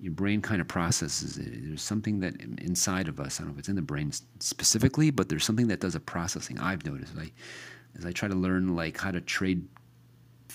[0.00, 1.66] your brain kind of processes it.
[1.66, 3.38] There's something that inside of us.
[3.38, 6.00] I don't know if it's in the brain specifically, but there's something that does a
[6.00, 6.58] processing.
[6.58, 7.12] I've noticed.
[7.18, 7.32] I,
[7.98, 9.66] as I try to learn like how to trade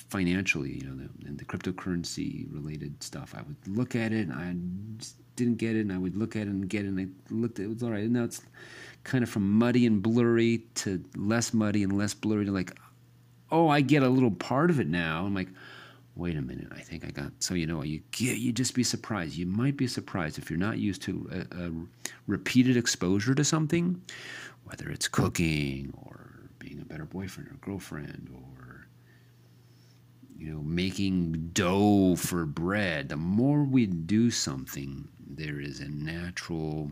[0.10, 3.36] financially, you know, the, and the cryptocurrency related stuff.
[3.38, 4.56] I would look at it and I
[5.36, 7.60] didn't get it, and I would look at it and get it, and I looked
[7.60, 8.04] at it, it was all right.
[8.04, 8.42] And now it's
[9.04, 12.78] kind of from muddy and blurry to less muddy and less blurry to like,
[13.52, 15.26] oh, I get a little part of it now.
[15.26, 15.48] I'm like,
[16.16, 17.32] wait a minute, I think I got.
[17.40, 19.36] So you know, you get, you just be surprised.
[19.36, 21.72] You might be surprised if you're not used to a, a
[22.28, 24.02] repeated exposure to something,
[24.66, 28.59] whether it's cooking or being a better boyfriend or girlfriend or
[30.40, 33.10] you know making dough for bread.
[33.10, 36.92] The more we do something, there is a natural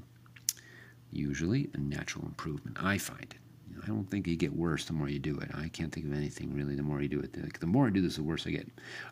[1.11, 2.77] usually a natural improvement.
[2.79, 3.37] I find it.
[3.69, 5.49] You know, I don't think you get worse the more you do it.
[5.53, 7.35] I can't think of anything really the more you do it.
[7.41, 8.67] Like, the more I do this, the worse I get.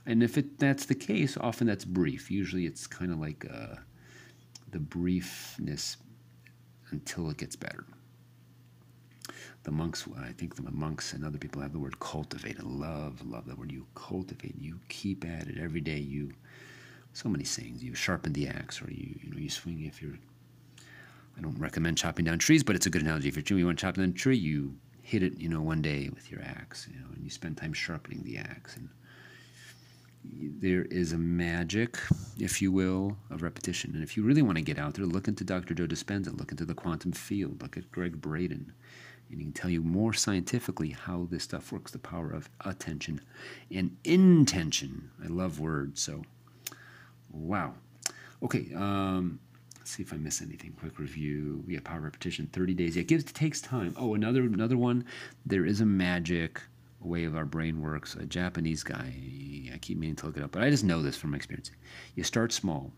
[0.06, 2.30] And if it, that's the case, often that's brief.
[2.30, 3.76] Usually it's kind of like uh,
[4.72, 5.98] the briefness
[6.92, 7.86] until it gets better.
[9.66, 12.58] The monks, I think the monks and other people have the word cultivate.
[12.60, 13.72] I love, love that word.
[13.72, 14.56] You cultivate.
[14.60, 15.98] You keep at it every day.
[15.98, 16.32] You,
[17.14, 17.84] so many sayings.
[17.84, 20.18] You sharpen the axe, or you, you know, you swing if you're
[21.38, 23.28] I don't recommend chopping down trees, but it's a good analogy.
[23.28, 25.82] If you're you want to chop down a tree, you hit it, you know, one
[25.82, 28.78] day with your axe, you know, and you spend time sharpening the axe.
[28.78, 28.90] And
[30.62, 31.98] there is a magic,
[32.40, 33.92] if you will, of repetition.
[33.94, 35.74] And if you really want to get out there, look into Dr.
[35.74, 38.74] Joe Dispenza, look into the quantum field, look at Gregg Braden,
[39.36, 43.20] and he can tell you more scientifically how this stuff works, the power of attention
[43.70, 45.12] and intention.
[45.22, 46.24] I love words, so
[47.32, 47.74] wow.
[48.42, 49.40] Okay, um,
[49.86, 50.72] Let's see if I miss anything.
[50.80, 51.64] Quick review.
[51.68, 52.48] Yeah, power repetition.
[52.48, 52.96] Thirty days.
[52.96, 53.94] Yeah, it gives takes time.
[53.96, 55.06] Oh, another another one.
[55.46, 56.60] There is a magic
[57.00, 58.16] way of our brain works.
[58.16, 59.14] A Japanese guy.
[59.72, 61.70] I keep meaning to look it up, but I just know this from experience.
[62.16, 62.94] You start small,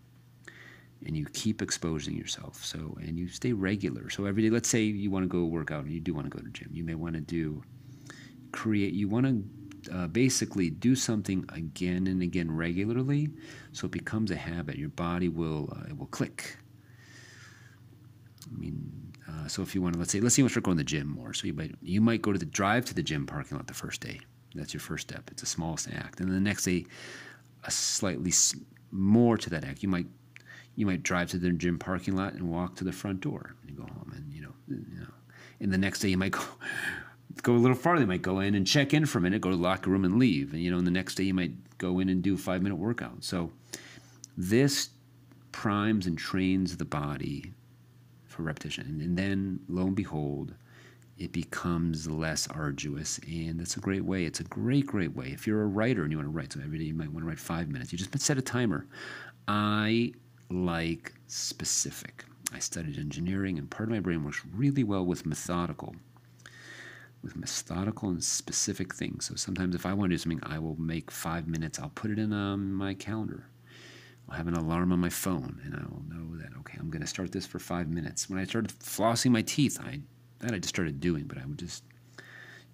[1.05, 2.63] and you keep exposing yourself.
[2.63, 4.09] So and you stay regular.
[4.09, 4.49] So every day.
[4.49, 6.49] Let's say you want to go work out, and you do want to go to
[6.49, 6.69] gym.
[6.71, 7.63] You may want to do
[8.51, 8.93] create.
[8.93, 9.25] You want
[9.85, 13.29] to uh, basically do something again and again regularly,
[13.71, 14.77] so it becomes a habit.
[14.77, 16.57] Your body will uh, it will click
[18.53, 20.53] I mean, uh, so if you want to, let's say, let's say you want to
[20.53, 21.33] start going to the gym more.
[21.33, 23.73] So you might you might go to the drive to the gym parking lot the
[23.73, 24.19] first day.
[24.55, 25.29] That's your first step.
[25.31, 26.85] It's a small act, and then the next day,
[27.63, 28.31] a slightly
[28.91, 29.83] more to that act.
[29.83, 30.07] You might
[30.77, 33.75] You might drive to the gym parking lot and walk to the front door and
[33.75, 35.07] go home, and you know, you know.
[35.59, 36.43] And the next day you might go
[37.41, 38.01] go a little farther.
[38.01, 40.05] You might go in and check in for a minute, go to the locker room
[40.05, 40.53] and leave.
[40.53, 42.61] And you know, and the next day you might go in and do a five
[42.61, 43.23] minute workout.
[43.23, 43.51] So
[44.37, 44.89] this
[45.51, 47.53] primes and trains the body
[48.25, 49.01] for repetition.
[49.01, 50.53] And then lo and behold,
[51.17, 53.19] it becomes less arduous.
[53.27, 54.25] And that's a great way.
[54.25, 55.29] It's a great, great way.
[55.29, 57.23] If you're a writer and you want to write, so every day you might want
[57.23, 58.85] to write five minutes, you just set a timer.
[59.47, 60.13] I
[60.49, 62.25] like specific.
[62.53, 65.95] I studied engineering, and part of my brain works really well with methodical
[67.23, 69.25] with methodical and specific things.
[69.25, 71.79] So sometimes if I want to do something, I will make five minutes.
[71.79, 73.47] I'll put it in um, my calendar.
[74.29, 77.01] I'll have an alarm on my phone, and I will know that okay, I'm going
[77.01, 78.29] to start this for five minutes.
[78.29, 80.01] When I started flossing my teeth, I
[80.39, 81.83] that I just started doing, but I would just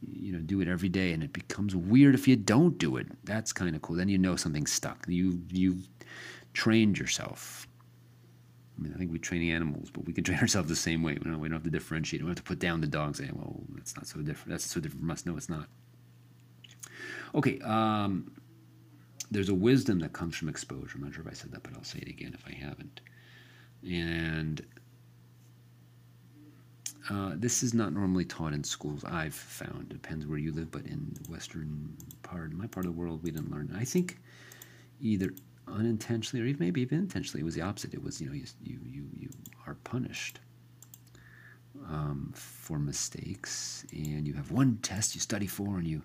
[0.01, 3.07] you know do it every day, and it becomes weird if you don't do it.
[3.23, 3.95] That's kind of cool.
[3.95, 5.05] Then you know something's stuck.
[5.07, 5.87] You you've
[6.53, 7.67] trained yourself.
[8.77, 11.13] I mean, I think we train animals, but we can train ourselves the same way.
[11.13, 12.21] We don't, we don't have to differentiate.
[12.21, 14.49] We don't have to put down the dog and well, that's not so different.
[14.49, 15.25] That's so different from us.
[15.25, 15.67] No, it's not.
[17.35, 18.31] Okay, um,
[19.31, 20.93] there's a wisdom that comes from exposure.
[20.95, 23.01] I'm not sure if I said that, but I'll say it again if I haven't.
[23.83, 24.63] And
[27.09, 29.03] uh, this is not normally taught in schools.
[29.03, 32.99] I've found depends where you live, but in the western part, my part of the
[32.99, 33.75] world, we didn't learn.
[33.75, 34.19] I think
[35.01, 35.33] either
[35.67, 37.93] unintentionally or even maybe even intentionally, it was the opposite.
[37.93, 39.29] It was you know you you you, you
[39.65, 40.39] are punished
[41.87, 46.01] um, for mistakes, and you have one test you study for, and you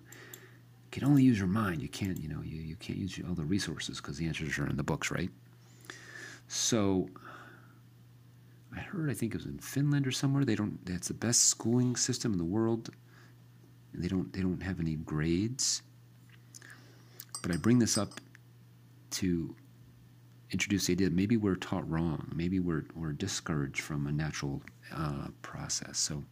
[0.91, 1.81] can only use your mind.
[1.81, 4.67] You can't you know you you can't use all the resources because the answers are
[4.67, 5.29] in the books, right?
[6.47, 7.09] So.
[8.71, 10.45] I heard, I think it was in Finland or somewhere.
[10.45, 10.85] They don't.
[10.85, 12.91] That's the best schooling system in the world.
[13.93, 14.31] And they don't.
[14.31, 15.81] They don't have any grades.
[17.41, 18.21] But I bring this up
[19.11, 19.55] to
[20.51, 24.61] introduce the idea that maybe we're taught wrong, maybe we're, we're discouraged from a natural
[24.95, 25.97] uh, process.
[25.99, 26.23] So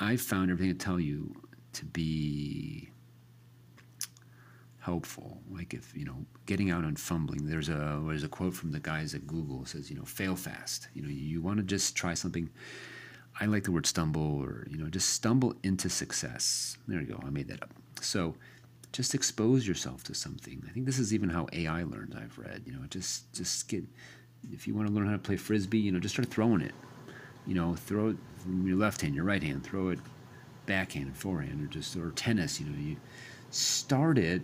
[0.00, 1.34] I've found everything I tell you
[1.74, 2.90] to be
[4.86, 5.40] helpful.
[5.50, 7.46] Like if you know, getting out and fumbling.
[7.46, 10.88] There's a there's a quote from the guys at Google says, you know, fail fast.
[10.94, 12.48] You know, you want to just try something.
[13.40, 16.78] I like the word stumble, or you know, just stumble into success.
[16.86, 17.20] There you go.
[17.26, 17.70] I made that up.
[18.00, 18.36] So
[18.92, 20.62] just expose yourself to something.
[20.68, 22.14] I think this is even how AI learns.
[22.14, 23.84] I've read, you know, just just get
[24.52, 26.72] if you want to learn how to play frisbee, you know, just start throwing it.
[27.46, 29.98] You know, throw it from your left hand, your right hand, throw it
[30.66, 32.60] backhand, forehand, or just or tennis.
[32.60, 32.96] You know, you
[33.50, 34.42] start it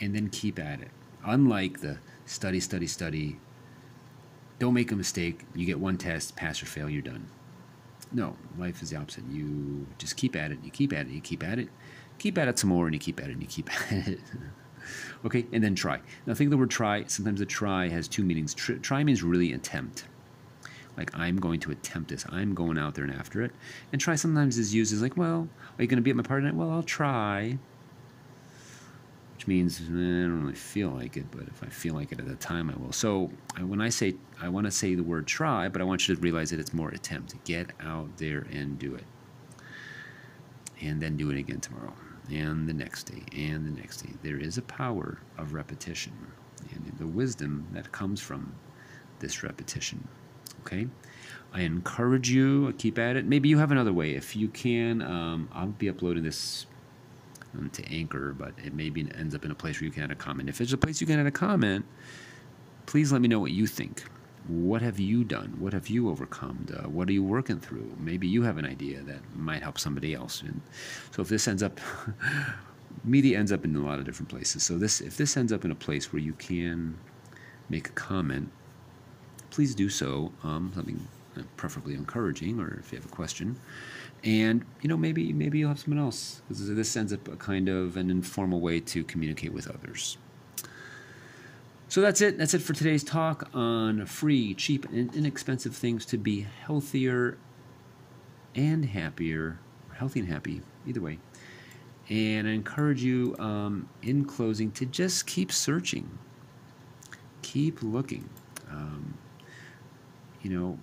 [0.00, 0.90] and then keep at it.
[1.24, 3.38] Unlike the study, study, study.
[4.58, 5.40] Don't make a mistake.
[5.54, 7.26] You get one test, pass or fail, you're done.
[8.12, 9.24] No, life is the opposite.
[9.30, 10.58] You just keep at it.
[10.62, 11.12] You keep at it.
[11.12, 11.68] You keep at it
[12.18, 14.20] keep at it some more and you keep at it and you keep at it.
[15.24, 16.00] okay, and then try.
[16.26, 17.04] Now think of the word try.
[17.06, 18.54] Sometimes the try has two meanings.
[18.54, 20.04] Try means really attempt.
[20.96, 22.24] Like I'm going to attempt this.
[22.30, 23.52] I'm going out there and after it.
[23.92, 25.48] And try sometimes is used as like, well,
[25.78, 26.56] are you going to be at my party tonight?
[26.56, 27.58] Well, I'll try.
[29.34, 32.18] Which means eh, I don't really feel like it, but if I feel like it
[32.18, 32.92] at the time, I will.
[32.92, 36.14] So when I say I want to say the word try, but I want you
[36.14, 37.34] to realize that it's more attempt.
[37.44, 39.04] Get out there and do it,
[40.80, 41.92] and then do it again tomorrow
[42.30, 44.12] and the next day and the next day.
[44.22, 46.12] There is a power of repetition
[46.70, 48.54] and the wisdom that comes from
[49.20, 50.06] this repetition.
[50.60, 50.86] Okay?
[51.52, 53.24] I encourage you, keep at it.
[53.24, 54.12] Maybe you have another way.
[54.12, 56.66] If you can, um, I'll be uploading this
[57.56, 60.10] um, to Anchor, but it maybe ends up in a place where you can add
[60.10, 60.48] a comment.
[60.48, 61.84] If it's a place you can add a comment,
[62.86, 64.04] please let me know what you think.
[64.48, 65.56] What have you done?
[65.58, 66.66] What have you overcome?
[66.72, 67.96] Uh, what are you working through?
[67.98, 70.42] Maybe you have an idea that might help somebody else.
[70.42, 70.60] And
[71.10, 71.80] so if this ends up,
[73.04, 74.62] media ends up in a lot of different places.
[74.62, 76.96] So this, if this ends up in a place where you can
[77.68, 78.50] make a comment,
[79.50, 80.32] please do so.
[80.44, 83.58] Um, something uh, preferably encouraging, or if you have a question.
[84.24, 87.96] And you know, maybe maybe you'll have someone else this ends up a kind of
[87.96, 90.18] an informal way to communicate with others.
[91.88, 92.36] So that's it.
[92.36, 97.38] That's it for today's talk on free, cheap, and inexpensive things to be healthier
[98.56, 99.60] and happier,
[99.94, 101.18] healthy and happy, either way.
[102.08, 106.18] And I encourage you, um, in closing, to just keep searching,
[107.42, 108.28] keep looking.
[108.70, 109.16] Um,
[110.42, 110.78] you know,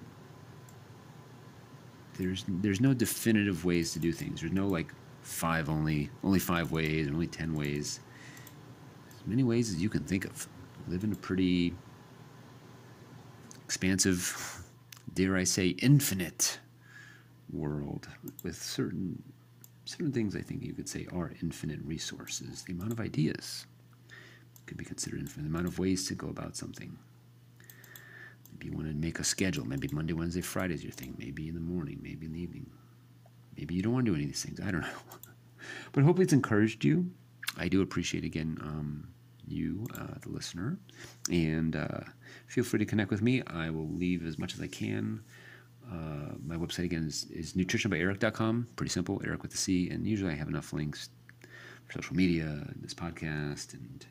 [2.18, 4.42] there's there's no definitive ways to do things.
[4.42, 8.00] There's no like five only only five ways, and only ten ways.
[9.10, 10.48] As many ways as you can think of
[10.88, 11.74] live in a pretty
[13.64, 14.64] expansive,
[15.14, 16.60] dare I say, infinite
[17.52, 18.08] world
[18.44, 19.22] with certain
[19.86, 22.64] certain things I think you could say are infinite resources.
[22.64, 23.66] The amount of ideas
[24.66, 25.44] could be considered infinite.
[25.44, 26.98] The amount of ways to go about something.
[28.52, 29.66] Maybe you want to make a schedule.
[29.66, 31.16] Maybe Monday, Wednesday, Friday is your thing.
[31.18, 32.70] Maybe in the morning, maybe in the evening.
[33.58, 34.60] Maybe you don't want to do any of these things.
[34.60, 34.88] I don't know.
[35.92, 37.12] but hopefully it's encouraged you.
[37.58, 39.08] I do appreciate, again, um,
[39.48, 40.78] you, uh, the listener.
[41.32, 42.02] And uh,
[42.48, 43.42] feel free to connect with me.
[43.48, 45.22] I will leave as much as I can.
[45.92, 48.68] Uh, my website again is, is nutritionbyeric.com.
[48.76, 49.90] Pretty simple, Eric with the C.
[49.90, 51.10] And usually I have enough links
[51.86, 54.06] for social media, this podcast, and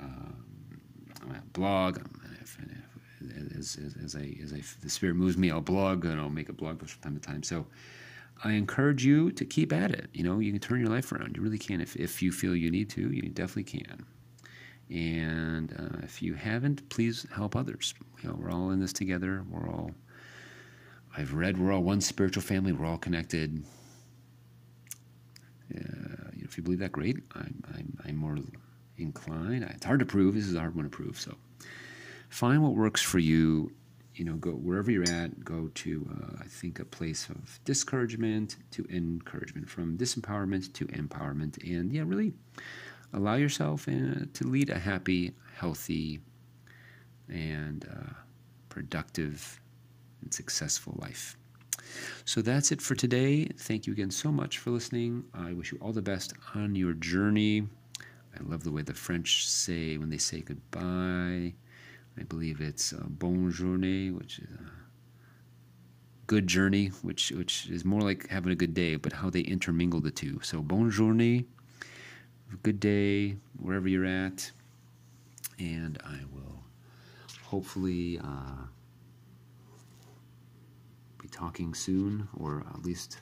[0.00, 0.44] um,
[1.52, 2.00] blog.
[3.58, 6.48] As, as, as, I, as I, the spirit moves me, I'll blog and I'll make
[6.48, 7.42] a blog post from time to time.
[7.42, 7.66] So
[8.44, 10.08] I encourage you to keep at it.
[10.12, 11.36] You know, you can turn your life around.
[11.36, 11.80] You really can.
[11.80, 14.04] If, if you feel you need to, you definitely can.
[14.90, 17.94] And uh, if you haven't, please help others.
[18.22, 19.44] You know, we're all in this together.
[19.50, 19.90] We're all,
[21.16, 22.72] I've read, we're all one spiritual family.
[22.72, 23.64] We're all connected.
[25.74, 25.78] Uh,
[26.34, 27.16] you know, if you believe that, great.
[27.34, 28.38] I'm, I'm, I'm more
[28.98, 29.64] inclined.
[29.64, 30.34] It's hard to prove.
[30.34, 31.18] This is a hard one to prove.
[31.18, 31.34] So
[32.28, 33.72] find what works for you.
[34.16, 35.44] You know, go wherever you're at.
[35.44, 41.62] Go to uh, I think a place of discouragement to encouragement, from disempowerment to empowerment,
[41.62, 42.32] and yeah, really
[43.12, 46.20] allow yourself uh, to lead a happy, healthy,
[47.28, 48.14] and uh,
[48.70, 49.60] productive
[50.22, 51.36] and successful life.
[52.24, 53.44] So that's it for today.
[53.44, 55.24] Thank you again so much for listening.
[55.34, 57.68] I wish you all the best on your journey.
[58.34, 61.54] I love the way the French say when they say goodbye.
[62.18, 64.70] I believe it's uh, bon journée, which is a
[66.26, 70.00] good journey, which which is more like having a good day, but how they intermingle
[70.00, 70.40] the two.
[70.42, 71.44] So bon journée,
[72.62, 74.50] good day wherever you're at,
[75.58, 76.62] and I will
[77.42, 78.64] hopefully uh,
[81.20, 83.18] be talking soon, or at least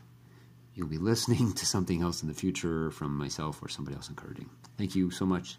[0.74, 4.48] you'll be listening to something else in the future from myself or somebody else encouraging.
[4.78, 5.58] Thank you so much,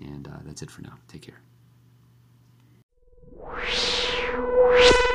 [0.00, 0.98] and uh, that's it for now.
[1.08, 1.40] Take care.
[3.46, 5.13] Whoosh.